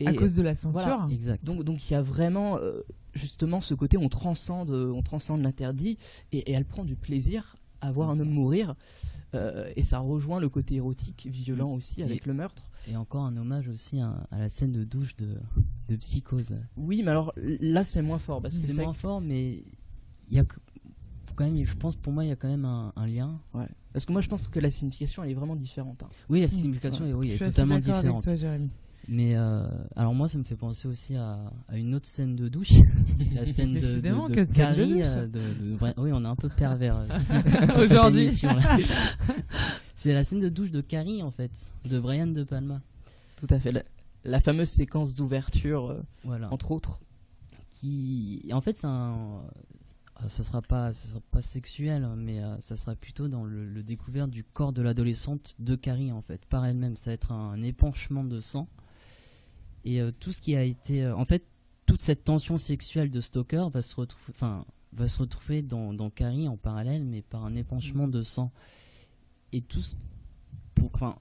[0.00, 0.72] Et à cause de la censure.
[0.72, 1.06] voilà.
[1.10, 1.44] Exact.
[1.44, 2.80] donc donc il y a vraiment euh,
[3.14, 5.98] justement ce côté on transcende on transcende l'interdit
[6.32, 8.74] et, et elle prend du plaisir à voir un homme mourir
[9.34, 12.64] euh, et ça rejoint le côté érotique violent aussi Et- avec le meurtre.
[12.88, 15.36] Et encore un hommage aussi à, à la scène de douche de,
[15.88, 16.56] de Psychose.
[16.76, 19.62] Oui mais alors là c'est moins fort C'est moins fort, mais
[20.30, 20.44] il y a
[21.34, 23.40] quand même, je pense pour moi, il y a quand même un, un lien.
[23.54, 23.66] Ouais.
[23.92, 26.02] Parce que moi je pense que la signification elle est vraiment différente.
[26.02, 26.08] hein.
[26.28, 27.10] Oui, la signification ouais.
[27.10, 28.24] est, oui, est totalement d'accord avec différente.
[28.24, 28.70] toi, Jérémy.
[29.12, 32.46] Mais euh, alors moi, ça me fait penser aussi à, à une autre scène de
[32.48, 32.70] douche,
[33.34, 34.00] la scène de, de,
[34.34, 35.02] de Carrie, douche.
[35.04, 37.08] euh, de- de Bri- oui, on est un peu pervers euh,
[37.80, 38.30] Aujourd'hui.
[39.96, 42.80] C'est la scène de douche de Carrie en fait, de Brian de Palma.
[43.36, 43.72] Tout à fait.
[43.72, 43.82] La,
[44.24, 46.52] la fameuse séquence d'ouverture, euh, Voilà.
[46.52, 47.00] entre autres.
[47.80, 49.40] qui en fait c'est un
[50.22, 53.42] euh, ça sera pas ça sera pas sexuel hein, mais euh, ça sera plutôt dans
[53.44, 57.14] le, le découvert du corps de l'adolescente de Carrie en fait par elle-même ça va
[57.14, 58.68] être un épanchement de sang
[59.84, 61.44] et euh, tout ce qui a été euh, en fait
[61.86, 66.10] toute cette tension sexuelle de Stoker va se retrouver enfin va se retrouver dans, dans
[66.10, 68.50] Carrie en parallèle mais par un épanchement de sang.
[69.52, 69.94] Et tout ce-
[70.74, 71.16] pour- enfin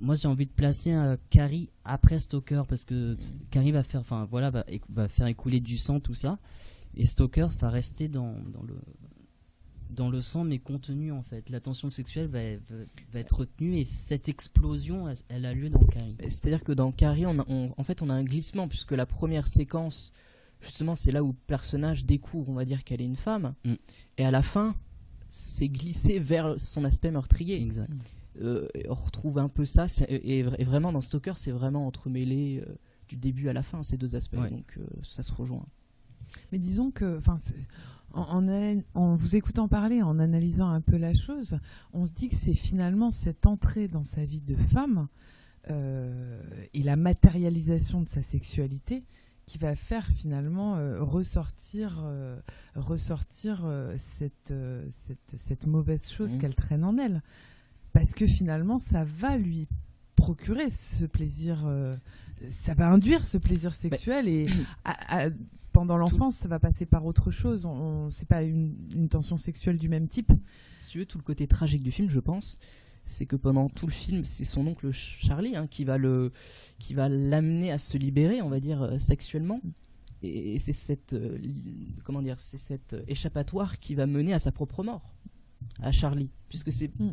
[0.00, 3.16] moi j'ai envie de placer euh, Carrie après Stoker parce que
[3.50, 6.38] Carrie va faire enfin voilà va, va faire écouler du sang tout ça.
[6.94, 8.74] Et Stoker va rester dans, dans le
[9.92, 13.76] dans le sang mais contenu en fait la tension sexuelle va, va, va être retenue
[13.78, 17.44] et cette explosion elle, elle a lieu dans Carrie C'est-à-dire que dans Carrie, on a-
[17.48, 20.12] on- en fait, on a un glissement, puisque la première séquence,
[20.60, 23.54] justement, c'est là où le personnage découvre, on va dire, qu'elle est une femme.
[23.64, 23.74] Mm.
[24.18, 24.74] Et à la fin,
[25.28, 27.60] c'est glissé vers son aspect meurtrier.
[27.62, 27.90] exact
[28.40, 29.86] Euh, on retrouve un peu ça.
[30.08, 32.74] Et, et vraiment, dans Stalker, c'est vraiment entremêlé euh,
[33.08, 34.38] du début à la fin, ces deux aspects.
[34.38, 34.48] Ouais.
[34.50, 35.66] Donc, euh, ça se rejoint.
[36.50, 37.54] Mais disons que, enfin, c'est-
[38.14, 41.58] en, en, ana- en vous écoutant parler, en analysant un peu la chose,
[41.92, 45.08] on se dit que c'est finalement cette entrée dans sa vie de femme
[45.70, 46.40] euh,
[46.74, 49.04] et la matérialisation de sa sexualité
[49.46, 52.38] qui va faire finalement euh, ressortir, euh,
[52.76, 54.52] ressortir cette,
[54.90, 56.38] cette, cette mauvaise chose Mhm.
[56.38, 57.22] qu'elle traîne en elle.
[57.92, 59.68] Parce que finalement, ça va lui
[60.16, 61.68] procurer ce plaisir,
[62.48, 64.46] ça va induire ce plaisir sexuel et
[64.84, 65.30] à- à-
[65.72, 67.64] pendant l'enfance, ça va passer par autre chose.
[67.66, 67.70] On,
[68.06, 70.32] on- c'est pas une, une tension sexuelle du même type.
[70.78, 72.58] si tu veux, tout le côté tragique du film, je pense,
[73.04, 76.30] c'est que pendant tout le film, c'est son oncle Charlie hein, qui va le,
[76.78, 79.60] qui va l'amener à se libérer, on va dire euh, sexuellement.
[80.22, 81.36] Et c'est cette, euh,
[82.04, 85.14] comment dire, c'est cette échappatoire qui va mener à sa propre mort,
[85.80, 87.10] à Charlie, puisque c'est, Mm.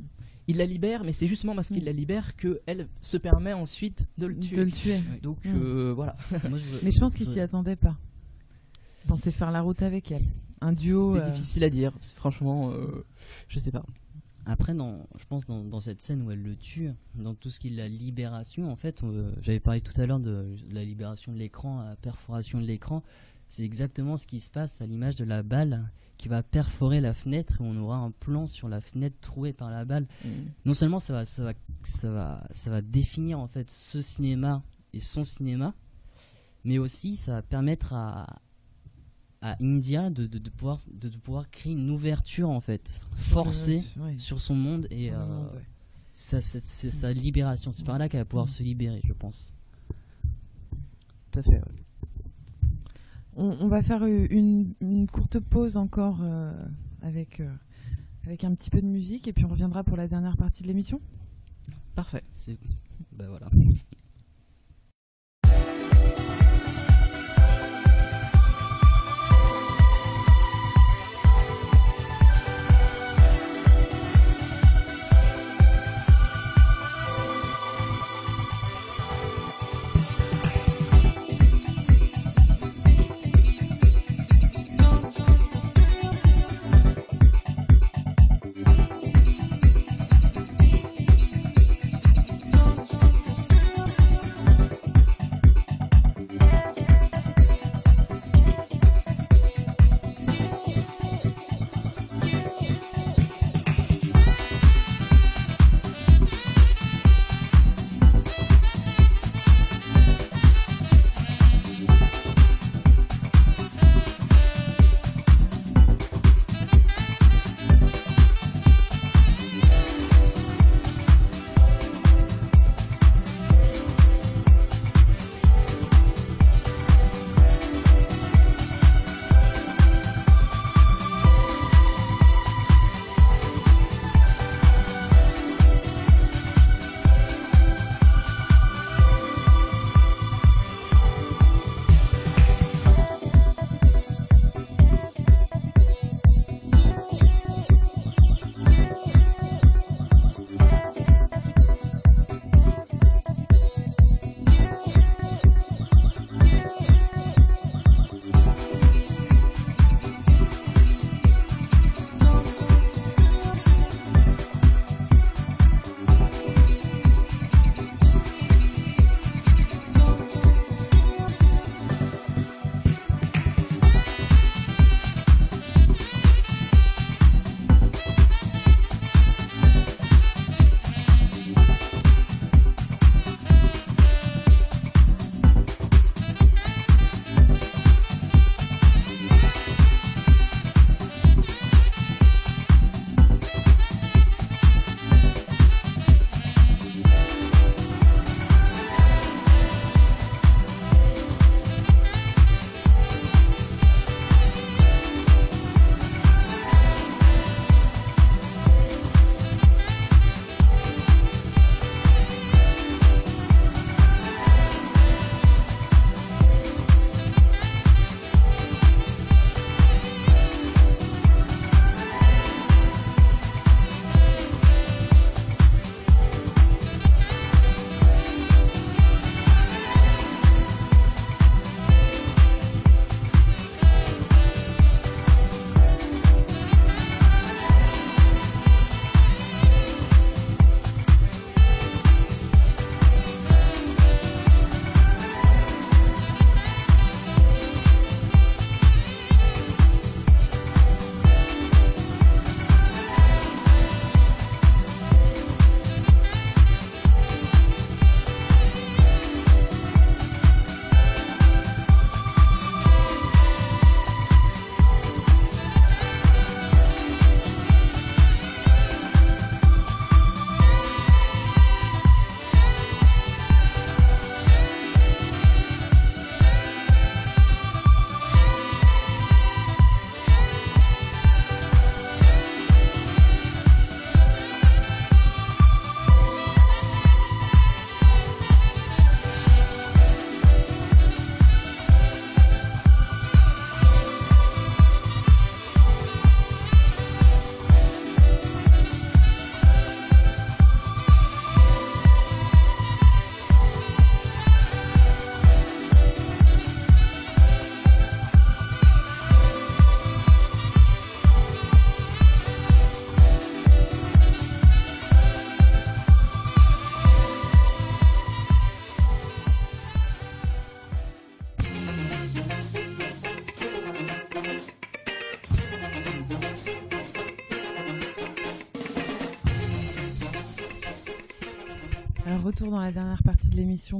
[0.47, 1.86] il la libère, mais c'est justement parce qu'il Mm.
[1.86, 4.55] la libère que elle se permet ensuite de le tuer.
[4.57, 4.99] De le tuer.
[5.24, 5.49] Donc Mm.
[5.55, 6.18] euh, voilà.
[6.49, 7.97] Moi, je veux- Mais je pense qu'il s'y attendait pas.
[9.04, 10.26] Il pensait faire la route avec elle.
[10.62, 11.14] Un duo.
[11.14, 13.06] C'est euh, difficile à dire, franchement, euh,
[13.47, 13.86] je sais pas.
[14.45, 17.60] Après, dans, je pense dans, dans cette scène où elle le tue, dans tout ce
[17.60, 21.32] qui est la libération, en fait, euh, j'avais parlé tout à l'heure de, la libération
[21.32, 23.04] de l'écran, la perforation de l'écran.
[23.47, 27.14] C'est exactement ce qui se passe à l'image de la balle qui va perforer la
[27.14, 30.06] fenêtre et on aura un plan sur la fenêtre trouée par la balle.
[30.66, 34.62] Non seulement ça va, ça va, ça va, ça va définir en fait ce cinéma
[34.93, 35.74] et son cinéma,
[36.66, 38.41] mais aussi ça va permettre à,
[39.42, 43.84] à India de, de, de pouvoir, de, de pouvoir créer une ouverture en fait forcée
[43.98, 45.62] Ouais, sur son monde et euh, ouais.
[46.14, 47.72] c'est sa libération.
[47.72, 48.50] C'est par là qu'elle va pouvoir Mm.
[48.50, 49.54] se libérer, je pense.
[51.32, 51.62] Tout à fait.
[53.36, 56.52] On, on va faire une, une courte pause encore euh,
[57.02, 57.50] avec, euh,
[58.26, 60.68] avec un petit peu de musique et puis on reviendra pour la dernière partie de
[60.68, 61.00] l'émission.
[61.96, 62.24] Parfait.
[62.36, 62.58] C'est,
[63.14, 63.50] bah voilà.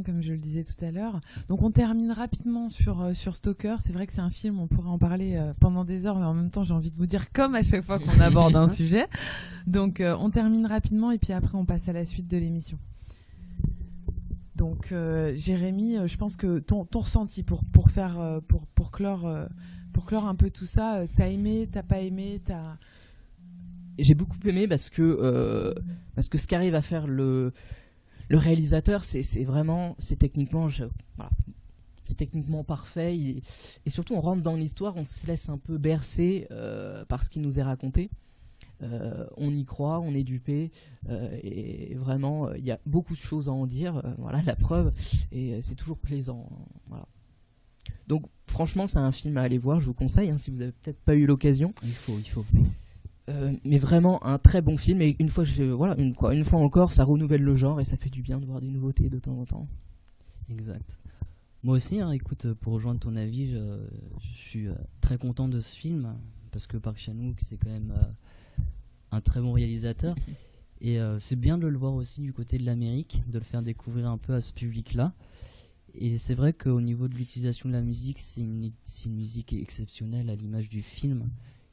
[0.04, 1.20] Comme je le disais tout à l'heure.
[1.48, 3.78] Donc on termine rapidement sur euh, sur Stalker.
[3.80, 6.26] C'est vrai que c'est un film, on pourrait en parler euh, pendant des heures, mais
[6.26, 8.68] en même temps j'ai envie de vous dire comme à chaque fois qu'on aborde un
[8.70, 9.08] sujet.
[9.68, 12.78] Donc euh, on termine rapidement et puis après on passe à la suite de l'émission.
[14.56, 19.28] Donc euh, Jérémy, je pense que ton, ton ressenti pour pour faire pour pour clore
[19.92, 22.62] pour clore un peu tout ça, t'as aimé, t'as pas aimé, t'as
[24.00, 25.74] j'ai beaucoup aimé parce que euh,
[26.16, 27.54] parce que ce qu'arrive à faire le
[28.30, 30.68] le réalisateur c'est vraiment c'est techniquement
[31.18, 31.32] voilà,
[32.04, 33.18] c'est techniquement parfait.
[33.18, 37.30] Et surtout on rentre dans l'histoire on se laisse un peu bercer euh, par ce
[37.30, 38.10] qui nous est raconté.
[38.82, 40.72] Euh, on y croit on est dupé
[41.10, 44.94] euh, et vraiment il y a beaucoup de choses à en dire voilà la preuve.
[45.32, 46.50] Et c'est toujours plaisant
[46.88, 47.08] voilà.
[48.08, 50.72] Donc franchement c'est un film à aller voir je vous conseille hein, si vous avez
[50.72, 51.74] peut-être pas eu l'occasion.
[51.84, 52.46] Il faut, il faut.
[53.30, 56.44] Euh, mais vraiment un très bon film et une fois je, voilà une, quoi, une
[56.44, 59.10] fois encore ça renouvelle le genre et ça fait du bien de voir des nouveautés
[59.10, 59.68] de temps en temps
[60.50, 60.98] Exact.
[61.62, 63.78] Moi aussi, hein, écoute, euh, pour rejoindre ton avis, je,
[64.20, 66.16] je suis euh, très content de ce film
[66.52, 68.64] parce que Park Chan-wook c'est quand même euh,
[69.12, 70.16] un très bon réalisateur
[70.82, 73.62] et euh, c'est bien de le voir aussi du côté de l'Amérique, de le faire
[73.62, 75.14] découvrir un peu à ce public-là.
[75.96, 79.54] Et c'est vrai qu'au niveau de l'utilisation de la musique, c'est une, c'est une musique
[79.54, 81.30] exceptionnelle à l'image du film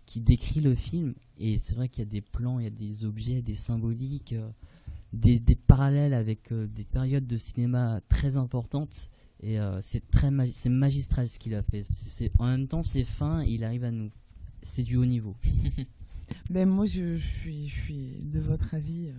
[0.07, 1.15] qui décrit le film.
[1.39, 4.33] Et c'est vrai qu'il y a des plans, il y a des objets, des symboliques,
[4.33, 4.49] euh,
[5.13, 9.09] des, des parallèles avec euh, des périodes de cinéma très importantes.
[9.43, 11.83] Et euh, c'est très c'est magistral ce qu'il a fait.
[12.39, 14.11] En même temps, c'est fin, il arrive à nous.
[14.63, 15.37] C'est du haut niveau.
[16.51, 19.13] Ben moi, je, je suis, je suis de votre avis euh,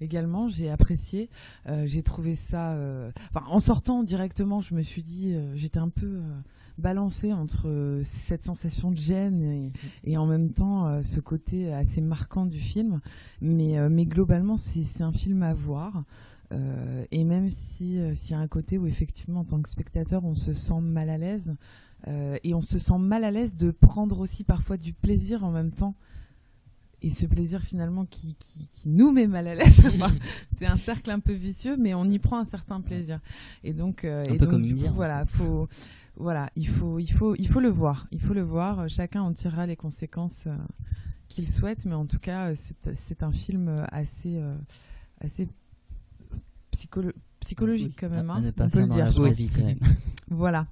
[0.00, 0.48] également.
[0.48, 1.30] J'ai apprécié.
[1.68, 2.72] Euh, j'ai trouvé ça.
[2.72, 6.20] euh, Enfin, en sortant directement, je me suis dit, euh, j'étais un peu
[6.76, 9.72] balancée entre cette sensation de gêne et,
[10.02, 13.00] et en même temps ce côté assez marquant du film.
[13.40, 16.04] Mais, mais globalement, c'est un film à voir.
[17.12, 20.34] Et même si s'il y a un côté où effectivement, en tant que spectateur, on
[20.34, 21.54] se sent mal à l'aise.
[22.08, 25.70] et on se sent mal à l'aise de prendre aussi parfois du plaisir en même
[25.70, 25.94] temps
[27.02, 29.82] et ce plaisir finalement qui, qui, qui nous met mal à l'aise.
[30.58, 33.20] C'est un cercle un peu vicieux, mais on y prend un certain plaisir.
[33.62, 35.68] Et donc, euh, Un et peu donc, comme du India, coup, en voilà, faut,
[36.16, 38.06] voilà, il faut, il faut, il faut le voir.
[38.10, 38.88] Il faut le voir.
[38.88, 40.56] Chacun en tirera les conséquences euh,
[41.28, 42.54] qu'il souhaite, mais en tout cas, euh,
[42.94, 44.56] c'est, un film assez, euh,
[45.20, 45.48] assez
[46.72, 47.12] psycholo-
[47.44, 48.28] psychologique quand même.
[48.30, 49.08] À hein, ne pas on peut le dire.
[49.32, 49.78] vie, quand même.
[50.30, 50.66] Voilà.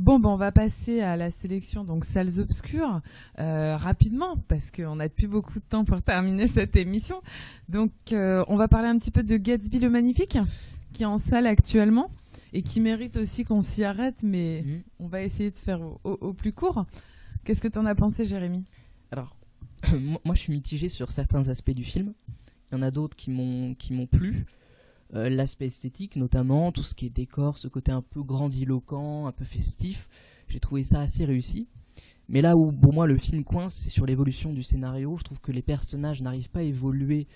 [0.00, 3.00] Bon, ben, on va passer à la sélection donc salles obscures
[3.38, 7.22] euh, rapidement parce qu'on n'a plus beaucoup de temps pour terminer cette émission.
[7.68, 10.38] Donc, euh, on va parler un petit peu de Gatsby le Magnifique
[10.92, 12.10] qui est en salle actuellement
[12.52, 14.82] et qui mérite aussi qu'on s'y arrête, mais Mhm.
[14.98, 16.84] on va essayer de faire au, au- au plus court.
[17.44, 18.64] Qu'est-ce que tu en as pensé, Jérémy?
[19.12, 19.36] Alors
[19.92, 22.12] moi moi, je suis mitigé sur certains aspects du film
[22.72, 24.46] il y en a d'autres qui m'ont qui m'ont plu
[25.14, 29.32] Euh, l'aspect esthétique notamment tout ce qui est décor ce côté un peu grandiloquent un
[29.32, 30.08] peu festif
[30.48, 31.68] j'ai trouvé ça assez réussi.
[32.28, 35.16] Mais là où pour moi le film coince c'est sur l'évolution du scénario.
[35.16, 37.28] Je trouve que les personnages n'arrivent pas à évoluer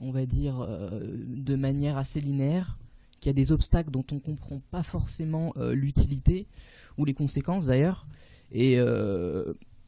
[0.00, 2.78] on va dire euh, de manière assez linéaire
[3.20, 6.46] qu'il y a des obstacles dont on comprend pas forcément euh, l'utilité
[6.98, 8.06] ou les conséquences d'ailleurs.
[8.52, 8.78] Et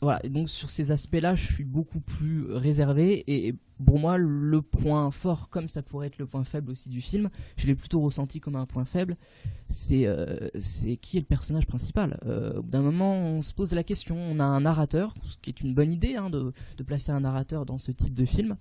[0.03, 3.25] voilà, donc sur ces aspects-là, je suis beaucoup plus réservé.
[3.29, 7.01] Et pour moi, le point fort, comme ça pourrait être le point faible aussi du
[7.01, 9.17] film, je l'ai plutôt ressenti comme un point faible,
[9.69, 10.49] c'est euh,
[11.01, 12.19] qui est le personnage principal.
[12.27, 14.17] Euh, au bout d'un moment, on se pose la question.
[14.17, 16.53] On a un narrateur, ce qui est une bonne idée hein, de,
[16.87, 18.57] placer un narrateur dans ce type de film.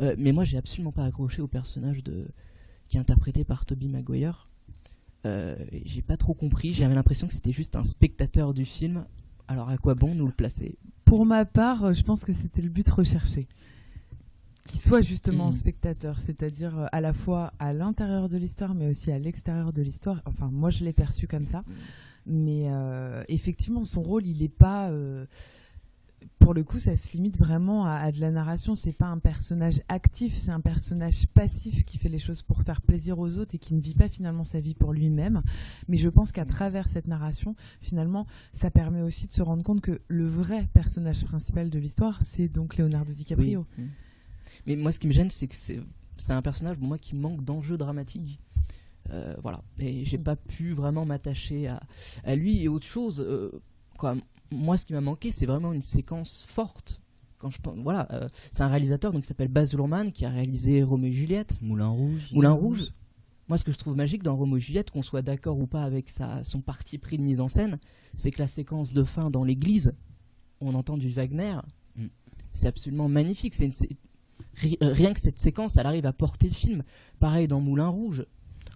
[0.00, 2.26] Euh, mais moi, j'ai absolument pas accroché au personnage de,
[2.88, 4.48] qui est interprété par Toby Maguire.
[5.84, 6.74] J'ai pas trop compris.
[6.74, 9.06] J'avais l'impression que c'était juste un spectateur du film.
[9.48, 10.78] Alors à quoi bon nous le placer?
[11.04, 13.46] Pour ma part, euh, je pense que c'était le but recherché.
[14.64, 15.52] Qu'il soit justement Mhm.
[15.52, 19.82] spectateur, c'est-à-dire euh, à la fois à l'intérieur de l'histoire, mais aussi à l'extérieur de
[19.82, 20.22] l'histoire.
[20.24, 21.62] Enfin, moi, je l'ai perçu comme ça.
[22.26, 24.90] Mais euh, effectivement, son rôle, il n'est pas.
[24.90, 25.26] euh,
[26.38, 28.74] pour le coup, ça se limite vraiment à, à de la narration.
[28.74, 32.82] C'est pas un personnage actif, c'est un personnage passif qui fait les choses pour faire
[32.82, 35.42] plaisir aux autres et qui ne vit pas finalement sa vie pour lui-même.
[35.88, 39.80] Mais je pense qu'à travers cette narration, finalement, ça permet aussi de se rendre compte
[39.80, 43.66] que le vrai personnage principal de l'histoire, c'est donc Leonardo DiCaprio.
[43.78, 43.84] Oui.
[43.84, 43.88] Mm.
[44.66, 45.80] Mais moi, ce qui me gêne, c'est que c'est
[46.32, 48.38] un personnage moi qui manque d'enjeu dramatique.
[49.10, 49.62] Euh, voilà.
[49.78, 50.22] Et j'ai Mm.
[50.24, 51.80] pas pu vraiment m'attacher à,
[52.24, 53.20] à lui et autre chose.
[53.20, 53.50] euh,
[53.98, 54.14] quoi.
[54.50, 57.00] Moi, ce qui m'a manqué, c'est vraiment une séquence forte.
[57.38, 60.30] Quand je pense, voilà, euh, c'est un réalisateur donc qui s'appelle Baz Luhrmann qui a
[60.30, 61.60] réalisé Roméo et Juliette.
[61.62, 62.30] Moulin Rouge.
[62.32, 62.92] Moulin Rouge.
[63.48, 65.82] Moi, ce que je trouve magique dans Roméo et Juliette, qu'on soit d'accord ou pas
[65.82, 67.78] avec sa, son parti pris de mise en scène,
[68.16, 69.92] c'est que la séquence de fin dans l'église,
[70.60, 71.58] on entend du Wagner.
[71.96, 72.06] Mm.
[72.52, 73.54] C'est absolument magnifique.
[73.54, 73.72] C'est une
[74.82, 76.82] euh, rien que cette séquence, elle arrive à porter le film.
[77.18, 78.24] Pareil dans Moulin Rouge.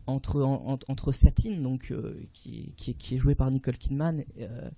[0.09, 4.25] Entre, en- en- entre Satine, donc, euh, qui, qui, qui est joué par Nicole Kidman,
[4.41, 4.69] euh,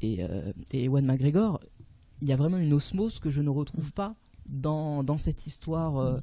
[0.00, 1.60] et, euh, et Ewan McGregor,
[2.22, 4.14] il y a vraiment une osmose que je ne retrouve pas
[4.48, 6.18] dans, dans cette histoire euh,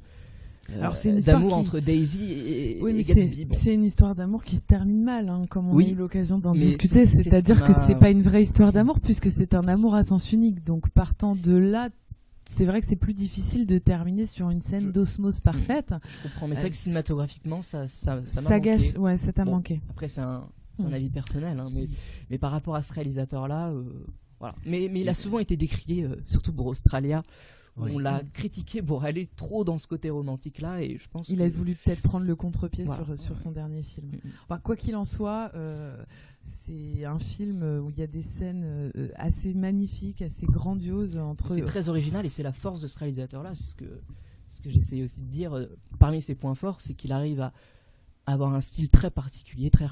[0.78, 3.46] Alors, c'est d'amour qui- entre Daisy et, Oui, et Gatsby.
[3.52, 3.74] c'est Bon.
[3.74, 5.88] une histoire d'amour qui se termine mal, hein, comme on Oui.
[5.88, 7.06] a eu l'occasion d'en discuter.
[7.06, 9.68] c'est- c'est ce C'est-à-dire qui que c'est pas une vraie histoire d'amour puisque c'est un
[9.68, 10.64] amour à sens unique.
[10.64, 11.90] Donc partant de là,
[12.48, 15.94] c'est vrai que c'est plus difficile de terminer sur une scène Je- d'osmose parfaite.
[16.18, 19.32] Je comprends, mais c'est vrai que Euh, cinématographiquement, ça, ça, ça Ça gâche, ouais, ça
[19.32, 19.52] t'a Bon.
[19.52, 19.80] manqué.
[19.90, 20.92] Après, c'est un, Mm.
[20.92, 21.88] avis personnel, hein, mais,
[22.30, 23.84] mais par rapport à ce réalisateur-là, euh,
[24.40, 24.54] voilà.
[24.66, 27.22] Mais, mais il a souvent été décrié, euh, surtout pour Australia,
[27.76, 27.90] Oui.
[27.94, 31.42] on l'a critiqué pour aller trop dans ce côté romantique-là, et je pense Il que-
[31.42, 33.04] a voulu peut-être prendre le contre-pied Voilà.
[33.04, 34.06] sur, sur son dernier film.
[34.08, 34.30] Mm, mm.
[34.44, 36.00] Enfin, quoi qu'il en soit, euh,
[36.44, 41.52] c'est un film où il y a des scènes euh, assez magnifiques, assez grandioses entre.
[41.52, 43.54] C'est très original et c'est la force de ce réalisateur-là.
[43.56, 44.00] C'est ce que,
[44.50, 45.54] ce que j'essaie aussi de dire.
[45.54, 45.66] euh,
[45.98, 47.52] Parmi ses points forts, c'est qu'il arrive à
[48.26, 49.88] avoir un style très particulier, très,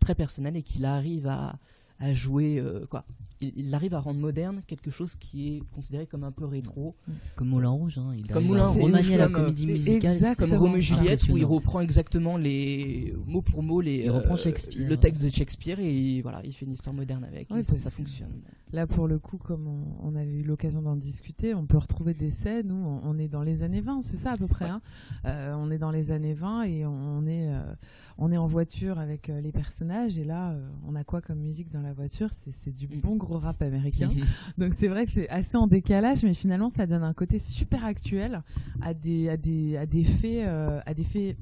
[0.00, 1.58] très personnel et qu'il arrive à,
[2.00, 2.58] à jouer.
[2.58, 3.04] euh, quoi.
[3.42, 6.94] Il, il arrive à rendre moderne quelque chose qui est considéré comme un peu rétro.
[7.36, 10.18] Comme Moulin Rouge, hein, il Comme Moulin à Rouge, la comme, euh, comédie musicale.
[10.38, 10.52] Comme.
[10.54, 14.36] Roméo et Juliette, où il reprend exactement les mot pour mot les, Il reprend euh,
[14.36, 14.88] Shakespeare.
[14.88, 17.50] le texte de Shakespeare et voilà, il fait une histoire moderne avec.
[17.50, 18.42] Ouais, et ça, ça fonctionne.
[18.72, 22.14] Là, pour le coup, comme on, on avait eu l'occasion d'en discuter, on peut retrouver
[22.14, 24.68] des scènes où on, on est dans les années 20, c'est ça à peu près.
[24.68, 24.80] Hein.
[25.24, 27.74] Euh, on est dans les années 20 et on est, euh,
[28.18, 30.18] on est en voiture avec euh, les personnages.
[30.18, 30.54] Et là,
[30.86, 32.30] on a quoi comme musique dans la voiture?
[32.62, 34.10] C'est du bon gros rap américain.
[34.58, 37.84] Donc c'est vrai que c'est assez en décalage, mais finalement, ça donne un côté super
[37.84, 38.42] actuel
[38.82, 41.36] à des, à des, à des faits, à des faits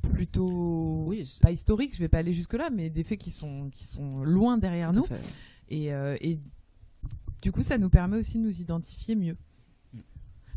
[0.00, 1.94] plutôt oui, pas historiques.
[1.94, 4.92] Je vais pas aller jusque là, mais des faits qui sont, qui sont loin derrière
[4.92, 5.04] nous.
[5.04, 5.20] fait.
[5.70, 6.38] Et, euh, et
[7.42, 9.36] du coup, ça nous permet aussi de nous identifier mieux.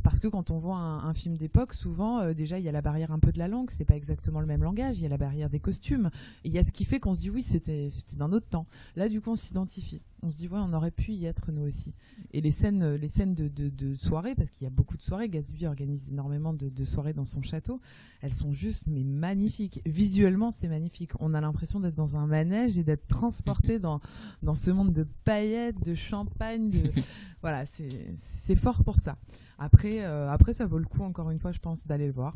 [0.03, 2.81] Parce que quand on voit un, film d'époque, souvent, euh, déjà, il y a la
[2.81, 5.09] barrière un peu de la langue, c'est pas exactement le même langage, il y a
[5.09, 6.11] la barrière des costumes,
[6.43, 7.87] il y a ce qui fait qu'on se dit oui, c'était
[8.17, 8.67] d'un autre temps.
[8.97, 10.01] Là, du coup, on s'identifie.
[10.23, 11.93] On se dit ouais, on aurait pu y être nous aussi.
[12.31, 14.95] Et les scènes, euh, les scènes de, de, de soirée, parce qu'il y a beaucoup
[14.95, 17.81] de soirées, Gatsby organise énormément de, de soirées dans son château,
[18.21, 19.81] elles sont juste mais magnifiques.
[19.85, 21.11] Visuellement, c'est magnifique.
[21.19, 23.99] On a l'impression d'être dans un manège et d'être transporté dans,
[24.41, 26.89] dans ce monde de paillettes, de champagne, de...
[27.41, 29.17] voilà, c'est c'est fort pour ça.
[29.59, 32.35] Après, euh, après, ça vaut le coup, encore une fois, je pense, d'aller le voir.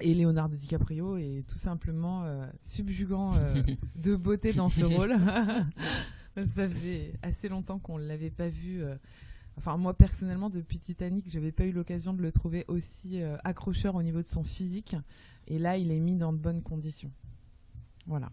[0.00, 3.62] Et Leonardo DiCaprio est tout simplement euh, subjugant euh,
[3.96, 5.16] de beauté dans ce rôle.
[6.44, 8.82] ça faisait assez longtemps qu'on ne l'avait pas vu.
[8.82, 8.96] euh,
[9.58, 13.94] Enfin, moi personnellement, depuis Titanic, j'avais pas eu l'occasion de le trouver aussi euh, accrocheur
[13.94, 14.96] au niveau de son physique.
[15.48, 17.10] Et là, il est mis dans de bonnes conditions.
[18.06, 18.30] Voilà.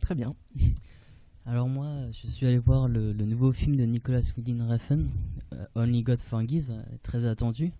[0.00, 0.34] Très bien.
[1.46, 5.08] Alors moi, je suis allé voir le, nouveau film de Nicolas Winding Refn,
[5.52, 6.72] euh, Only God Forgives,
[7.02, 7.72] très attendu.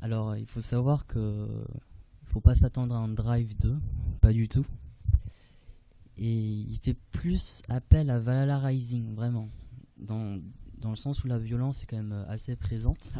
[0.00, 1.46] Alors, il faut savoir que
[2.24, 3.76] faut pas s'attendre à un Drive 2,
[4.22, 4.64] pas du tout.
[6.18, 9.48] Et il fait plus appel à Valhalla Rising, vraiment,
[9.98, 10.38] dans,
[10.80, 13.12] dans le sens où la violence est quand même euh, assez présente.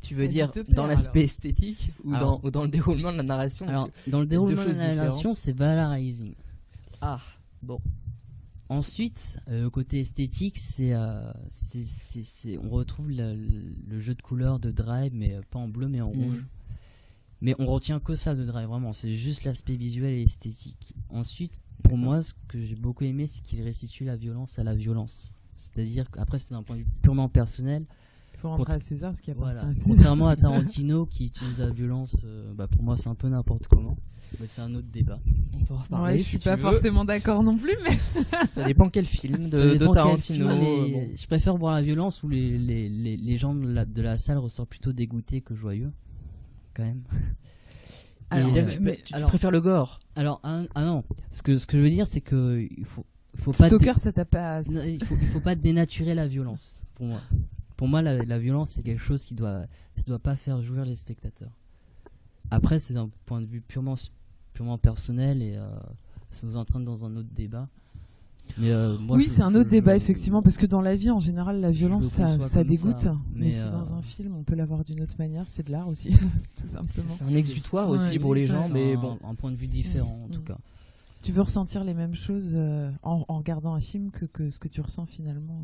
[0.00, 3.22] Tu veux dire dans l'aspect esthétique ou, Alors- dans, ou dans le déroulement de la
[3.22, 6.34] narration Alors, dans le déroulement de la narration, c'est Valhalla Rising.
[7.00, 7.20] Ah,
[7.62, 7.80] bon.
[8.68, 14.70] Ensuite, euh, le côté esthétique, c'est, euh, c'est, on retrouve le, jeu de couleurs de
[14.70, 16.22] Drive, mais euh, pas en bleu, mais en Mhm.
[16.24, 16.44] rouge.
[17.42, 18.92] Mais on retient que ça de Drive, vraiment.
[18.92, 20.94] C'est juste l'aspect visuel et esthétique.
[21.08, 24.74] Ensuite, pour moi, ce que j'ai beaucoup aimé, c'est qu'il restitue la violence à la
[24.74, 25.32] violence.
[25.56, 27.84] C'est-à-dire qu'après, c'est d'un point de vue purement personnel.
[28.34, 29.68] Il faut rentrer à César ce qui appartient Voilà.
[29.68, 29.86] à César.
[29.86, 33.66] Contrairement à Tarantino qui utilise la violence, euh, bah, pour moi, c'est un peu n'importe
[33.66, 33.98] comment.
[34.40, 35.20] Mais c'est un autre débat.
[35.52, 36.62] On peut en reparler Ouais, je si suis pas veux.
[36.62, 40.48] forcément d'accord non plus, mais Ça dépend quel film de, de Tarantino.
[40.48, 41.10] film, mais euh, bon.
[41.16, 44.16] Je préfère voir la violence où les, les, les, les gens de la, de la
[44.16, 45.92] salle ressortent plutôt dégoûtés que joyeux.
[46.72, 47.02] Quand même.
[48.30, 51.56] Alors, tu, mais- tu- tu alors- préfères le gore alors, ah, ah non, ce que,
[51.56, 53.04] ce que je veux dire, c'est que il faut,
[53.52, 53.68] pas.
[53.68, 54.62] Stalker, ça t'a pas.
[54.62, 57.20] non, il, faut, il faut pas dénaturer la violence, pour moi.
[57.76, 59.62] Pour moi, la, la violence, c'est quelque chose qui doit,
[59.96, 61.52] ça doit pas faire jouir les spectateurs.
[62.50, 63.94] Après, c'est un point de vue purement,
[64.52, 65.68] purement personnel et euh,
[66.30, 67.68] ça nous entraîne dans un autre débat.
[68.58, 70.96] Mais euh, moi, oui, c'est un je- autre débat, je- effectivement, parce que dans la
[70.96, 73.00] vie, en général, la violence, le ça, dégoûte.
[73.00, 75.66] ça, mais mais, si euh, dans un film, on peut l'avoir d'une autre manière, c'est
[75.66, 76.10] de l'art aussi,
[76.56, 77.14] tout simplement.
[77.16, 79.18] C'est un exutoire Ouais, aussi pour les gens, mais un, bon.
[79.24, 80.58] un point de vue différent en tout cas.
[81.22, 84.58] Tu veux ressentir les mêmes choses euh, en, en regardant un film que, que ce
[84.58, 85.62] que tu ressens finalement.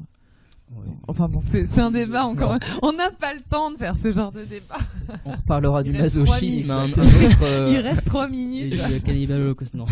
[1.09, 2.59] Enfin bon, c'est un débat encore.
[2.83, 4.77] On n'a pas le temps de faire ce genre de débat.
[5.25, 6.99] On reparlera du masochisme un, un minutes.
[6.99, 7.39] autre.
[7.45, 8.75] euh, Il reste trois Et minutes.
[8.91, 9.87] le Cannibal Holocaust, non.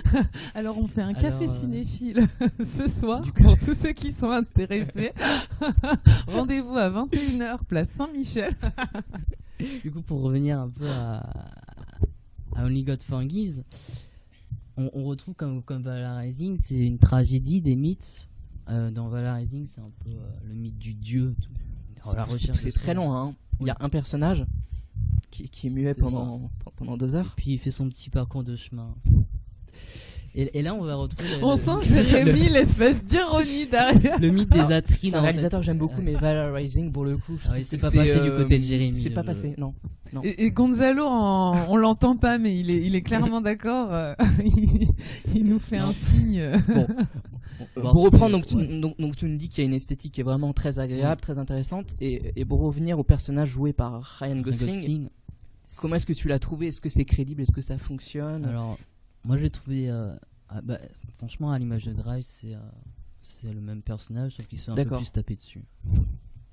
[0.54, 2.26] Alors on fait un café euh, cinéphile
[2.64, 5.12] ce soir du coup- pour tous ceux qui sont intéressés.
[6.26, 8.54] Rendez-vous à 21h, place Saint-Michel.
[9.82, 11.16] Du coup, pour revenir un peu à,
[12.56, 13.62] à Only God Forgives,
[14.78, 18.28] on, on retrouve comme, comme Rising, c'est une tragédie des mythes.
[18.68, 21.34] Euh, dans Valhalla Rising, c'est un peu euh, le mythe du dieu.
[21.40, 21.48] tout.
[22.04, 23.12] C'est- La c'est- recherche C'est de très long.
[23.14, 23.34] Hein.
[23.60, 24.44] Il y a un personnage
[25.30, 27.34] qui, qui est muet C'est pendant, pendant deux Et heures.
[27.36, 28.94] puis il fait son petit parcours de chemin.
[30.38, 34.18] Et, et là, on va retrouver On le- sent Jérémy l'espèce d'ironie derrière.
[34.20, 35.14] le mythe des C'est Atrides.
[35.14, 35.26] un en fait.
[35.28, 37.90] réalisateur que j'aime beaucoup, mais Valhalla Rising, pour le coup, je Ah oui, c'est pas
[37.90, 39.74] passé du euh, côté de Jérémy, C'est pas passé, non.
[40.12, 40.20] Non.
[40.22, 43.88] Et, et Gonzalo, en- on l'entend pas, mais il est, il est clairement d'accord.
[43.92, 44.14] euh,
[44.44, 44.88] il,
[45.34, 46.52] il nous fait un signe.
[46.68, 46.86] Bon,
[47.80, 50.20] pour reprendre, donc, tu, donc, donc tu nous dis qu'il y a une esthétique qui
[50.20, 54.40] est vraiment très agréable, très intéressante, et, et pour revenir au personnage joué par Ryan
[54.40, 55.08] Gosling, Gosling.
[55.80, 56.68] comment est-ce que tu l'as trouvé?
[56.68, 57.42] Est-ce que c'est crédible?
[57.42, 58.44] Est-ce que ça fonctionne?
[58.46, 58.78] Alors,
[59.24, 59.90] moi, je l'ai trouvé.
[59.90, 60.14] euh,
[60.48, 60.78] ah, bah,
[61.18, 64.84] franchement, à l'image de Drive, c'est euh, le même personnage, sauf qu'il se fait un
[64.84, 65.62] peu plus taper dessus.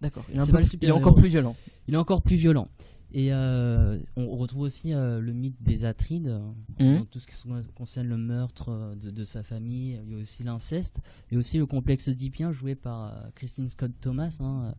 [0.02, 0.26] D'accord.
[0.30, 1.00] Il, est un c'est peu pas le plus- il est super-héros.
[1.00, 1.56] encore plus violent.
[1.88, 2.68] Il est encore plus violent.
[3.16, 6.42] Et euh, on retrouve aussi euh, le mythe des Atrides,
[6.80, 6.98] Mhm.
[6.98, 7.36] dans tout ce qui
[7.76, 10.00] concerne le meurtre euh, de, de sa famille.
[10.06, 11.02] Il y a aussi l'inceste,
[11.32, 14.74] et aussi le complexe oedipien joué par Christine Scott Thomas, hein,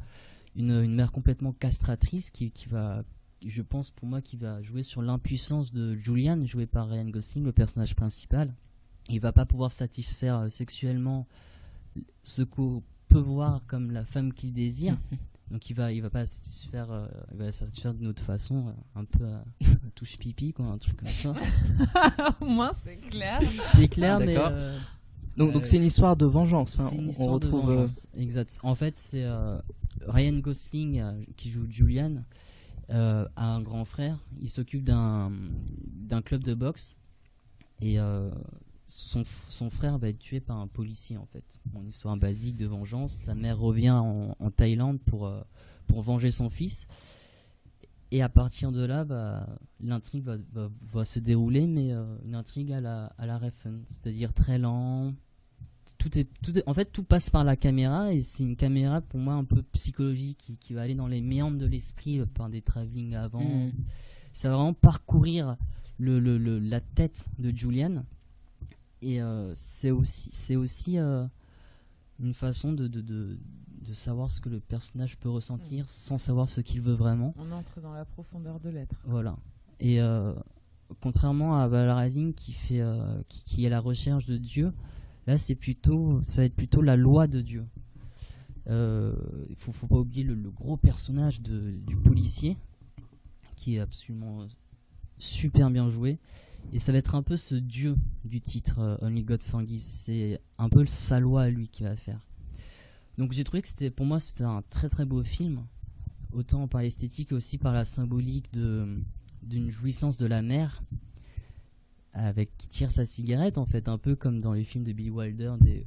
[0.56, 3.04] une, une mère complètement castratrice qui, qui va,
[3.46, 7.44] je pense pour moi, qui va jouer sur l'impuissance de Julian, joué par Ryan Gosling,
[7.44, 8.52] le personnage principal.
[9.10, 11.28] Il va pas pouvoir satisfaire sexuellement
[12.24, 14.98] ce qu'on peut voir comme la femme qu'il désire.
[15.54, 19.00] Donc il va, il va pas satisfaire, euh, il va satisfaire d'une autre façon, euh,
[19.00, 21.32] un peu à, à touche pipi, quoi, un truc comme ça.
[22.40, 23.40] Au moins, c'est clair.
[23.66, 24.76] C'est clair, mais euh,
[25.36, 26.80] Donc, donc Euh, c'est une histoire de vengeance.
[26.80, 26.88] hein.
[26.90, 27.70] c'est une On- histoire on de retrouve.
[27.70, 28.08] euh, vengeance.
[28.16, 28.58] Exact.
[28.64, 29.58] En fait, c'est euh,
[30.08, 32.24] Ryan Gosling euh, qui joue Julian
[32.90, 34.18] euh, a un grand frère.
[34.40, 35.30] Il s'occupe d'un
[35.86, 36.96] d'un club de boxe
[37.80, 38.28] et euh,
[38.84, 41.44] son, son frère va être tué par un policier en fait.
[41.66, 43.24] Bon, une histoire basique de vengeance.
[43.26, 45.40] La mère revient en, en Thaïlande pour euh,
[45.86, 46.86] pour venger son fils.
[48.10, 49.46] Et à partir de là, bah,
[49.80, 53.80] l'intrigue va, va, va se dérouler, mais euh, une intrigue à la, à la Refn,
[53.88, 55.14] c'est-à-dire très lent,
[55.98, 59.00] tout est, tout est- en fait, tout passe par la caméra et c'est une caméra
[59.00, 62.26] pour moi un peu psychologique qui, qui va aller dans les méandres de l'esprit euh,
[62.26, 63.42] par des travelling avant.
[63.42, 63.72] Mhm.
[64.32, 65.56] Ça va vraiment parcourir
[65.98, 68.04] le, le- le- la tête de Julian
[69.12, 71.26] et euh, c'est aussi, c'est aussi euh,
[72.20, 73.38] une façon de, de, de,
[73.86, 77.34] de savoir ce que le personnage peut ressentir sans savoir ce qu'il veut vraiment.
[77.38, 78.96] On entre dans la profondeur de l'être.
[79.06, 79.36] Voilà.
[79.80, 80.32] Et euh,
[81.00, 84.72] contrairement à Rising qui fait, euh, qui, qui est la recherche de Dieu,
[85.26, 87.66] là c'est plutôt, ça va être plutôt la loi de Dieu.
[88.68, 89.14] Euh,
[89.50, 92.56] Il faut, faut pas oublier le, le gros personnage de, du policier
[93.56, 94.46] qui est absolument
[95.18, 96.18] super bien joué.
[96.72, 99.82] Et ça va être un peu ce dieu du titre euh, Only God Forgives.
[99.82, 102.26] C'est un peu sa loi à lui qui va faire.
[103.18, 105.64] Donc j'ai trouvé que c'était, pour moi, c'était un très très beau film
[106.34, 109.02] autant par l'esthétique et aussi par la symbolique de
[109.42, 110.82] d'une jouissance de la mer
[112.12, 115.10] avec qui tire sa cigarette en fait un peu comme dans les films de Billy
[115.10, 115.86] Wilder des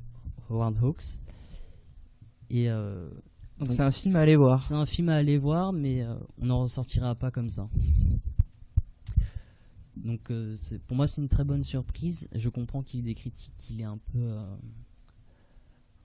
[0.49, 1.19] Howard Hawks
[2.49, 3.09] et euh,
[3.57, 4.61] Donc Donc, c'est un film à aller voir.
[4.61, 7.67] c'est un film à aller voir mais euh, on n'en ressortira pas comme ça
[10.07, 10.55] donc euh,
[10.87, 12.29] pour moi c'est une très bonne surprise.
[12.33, 14.41] Je comprends qu'il y ait des critiques qu'il est un peu euh,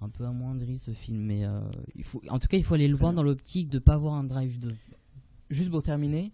[0.01, 1.61] un peu amoindri ce film mais euh,
[2.29, 4.59] en tout cas il faut aller le voir dans l'optique de pas voir un Drive
[4.59, 4.75] 2
[5.51, 6.33] Juste pour terminer,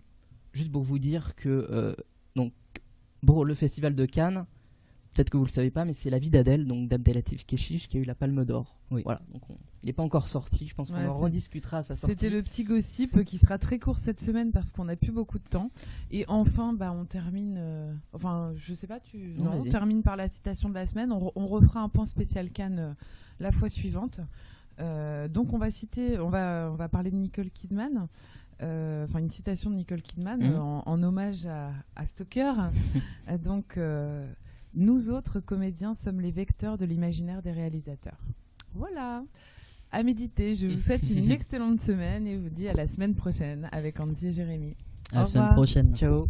[0.53, 1.97] juste pour vous dire que
[2.37, 2.53] donc
[3.25, 4.47] le festival de Cannes,
[5.19, 7.97] peut-être que vous le savez pas, mais c'est la vie d'Adèle, donc d'Abdelatif Keshish, qui
[7.97, 8.77] a eu la Palme d'Or.
[8.93, 9.03] Oui.
[9.05, 9.21] Voilà.
[9.33, 10.67] Donc on- il n'est pas encore sorti.
[10.69, 12.13] Je pense Ouais, qu'on en rediscutera à sa sortie.
[12.15, 15.39] C'était le petit gossip qui sera très court cette semaine parce qu'on n'a plus beaucoup
[15.39, 15.71] de temps.
[16.13, 17.57] Et enfin, bah, on termine.
[17.59, 19.35] euh, Enfin, je sais pas, tu.
[19.39, 19.71] Non, Non, on vas-y.
[19.71, 21.11] termine par la citation de la semaine.
[21.13, 22.93] On, re- on refera un point spécial Cannes euh,
[23.41, 24.21] la fois suivante.
[24.81, 28.07] Euh, donc, on va citer, on va, on va parler de Nicole Kidman.
[28.63, 32.53] Euh, Enfin, une citation de Nicole Kidman euh, en, en hommage à, à Stoker.
[33.45, 34.27] Donc, euh,
[34.79, 38.19] nous autres comédiens sommes les vecteurs de l'imaginaire des réalisateurs.
[38.75, 39.25] Voilà.
[39.91, 40.55] À méditer.
[40.55, 44.29] Je vous souhaite une excellente semaine et vous dis à la semaine prochaine avec Andy
[44.29, 44.77] et Jérémy.
[45.13, 46.29] à la semaine prochaine Ciao.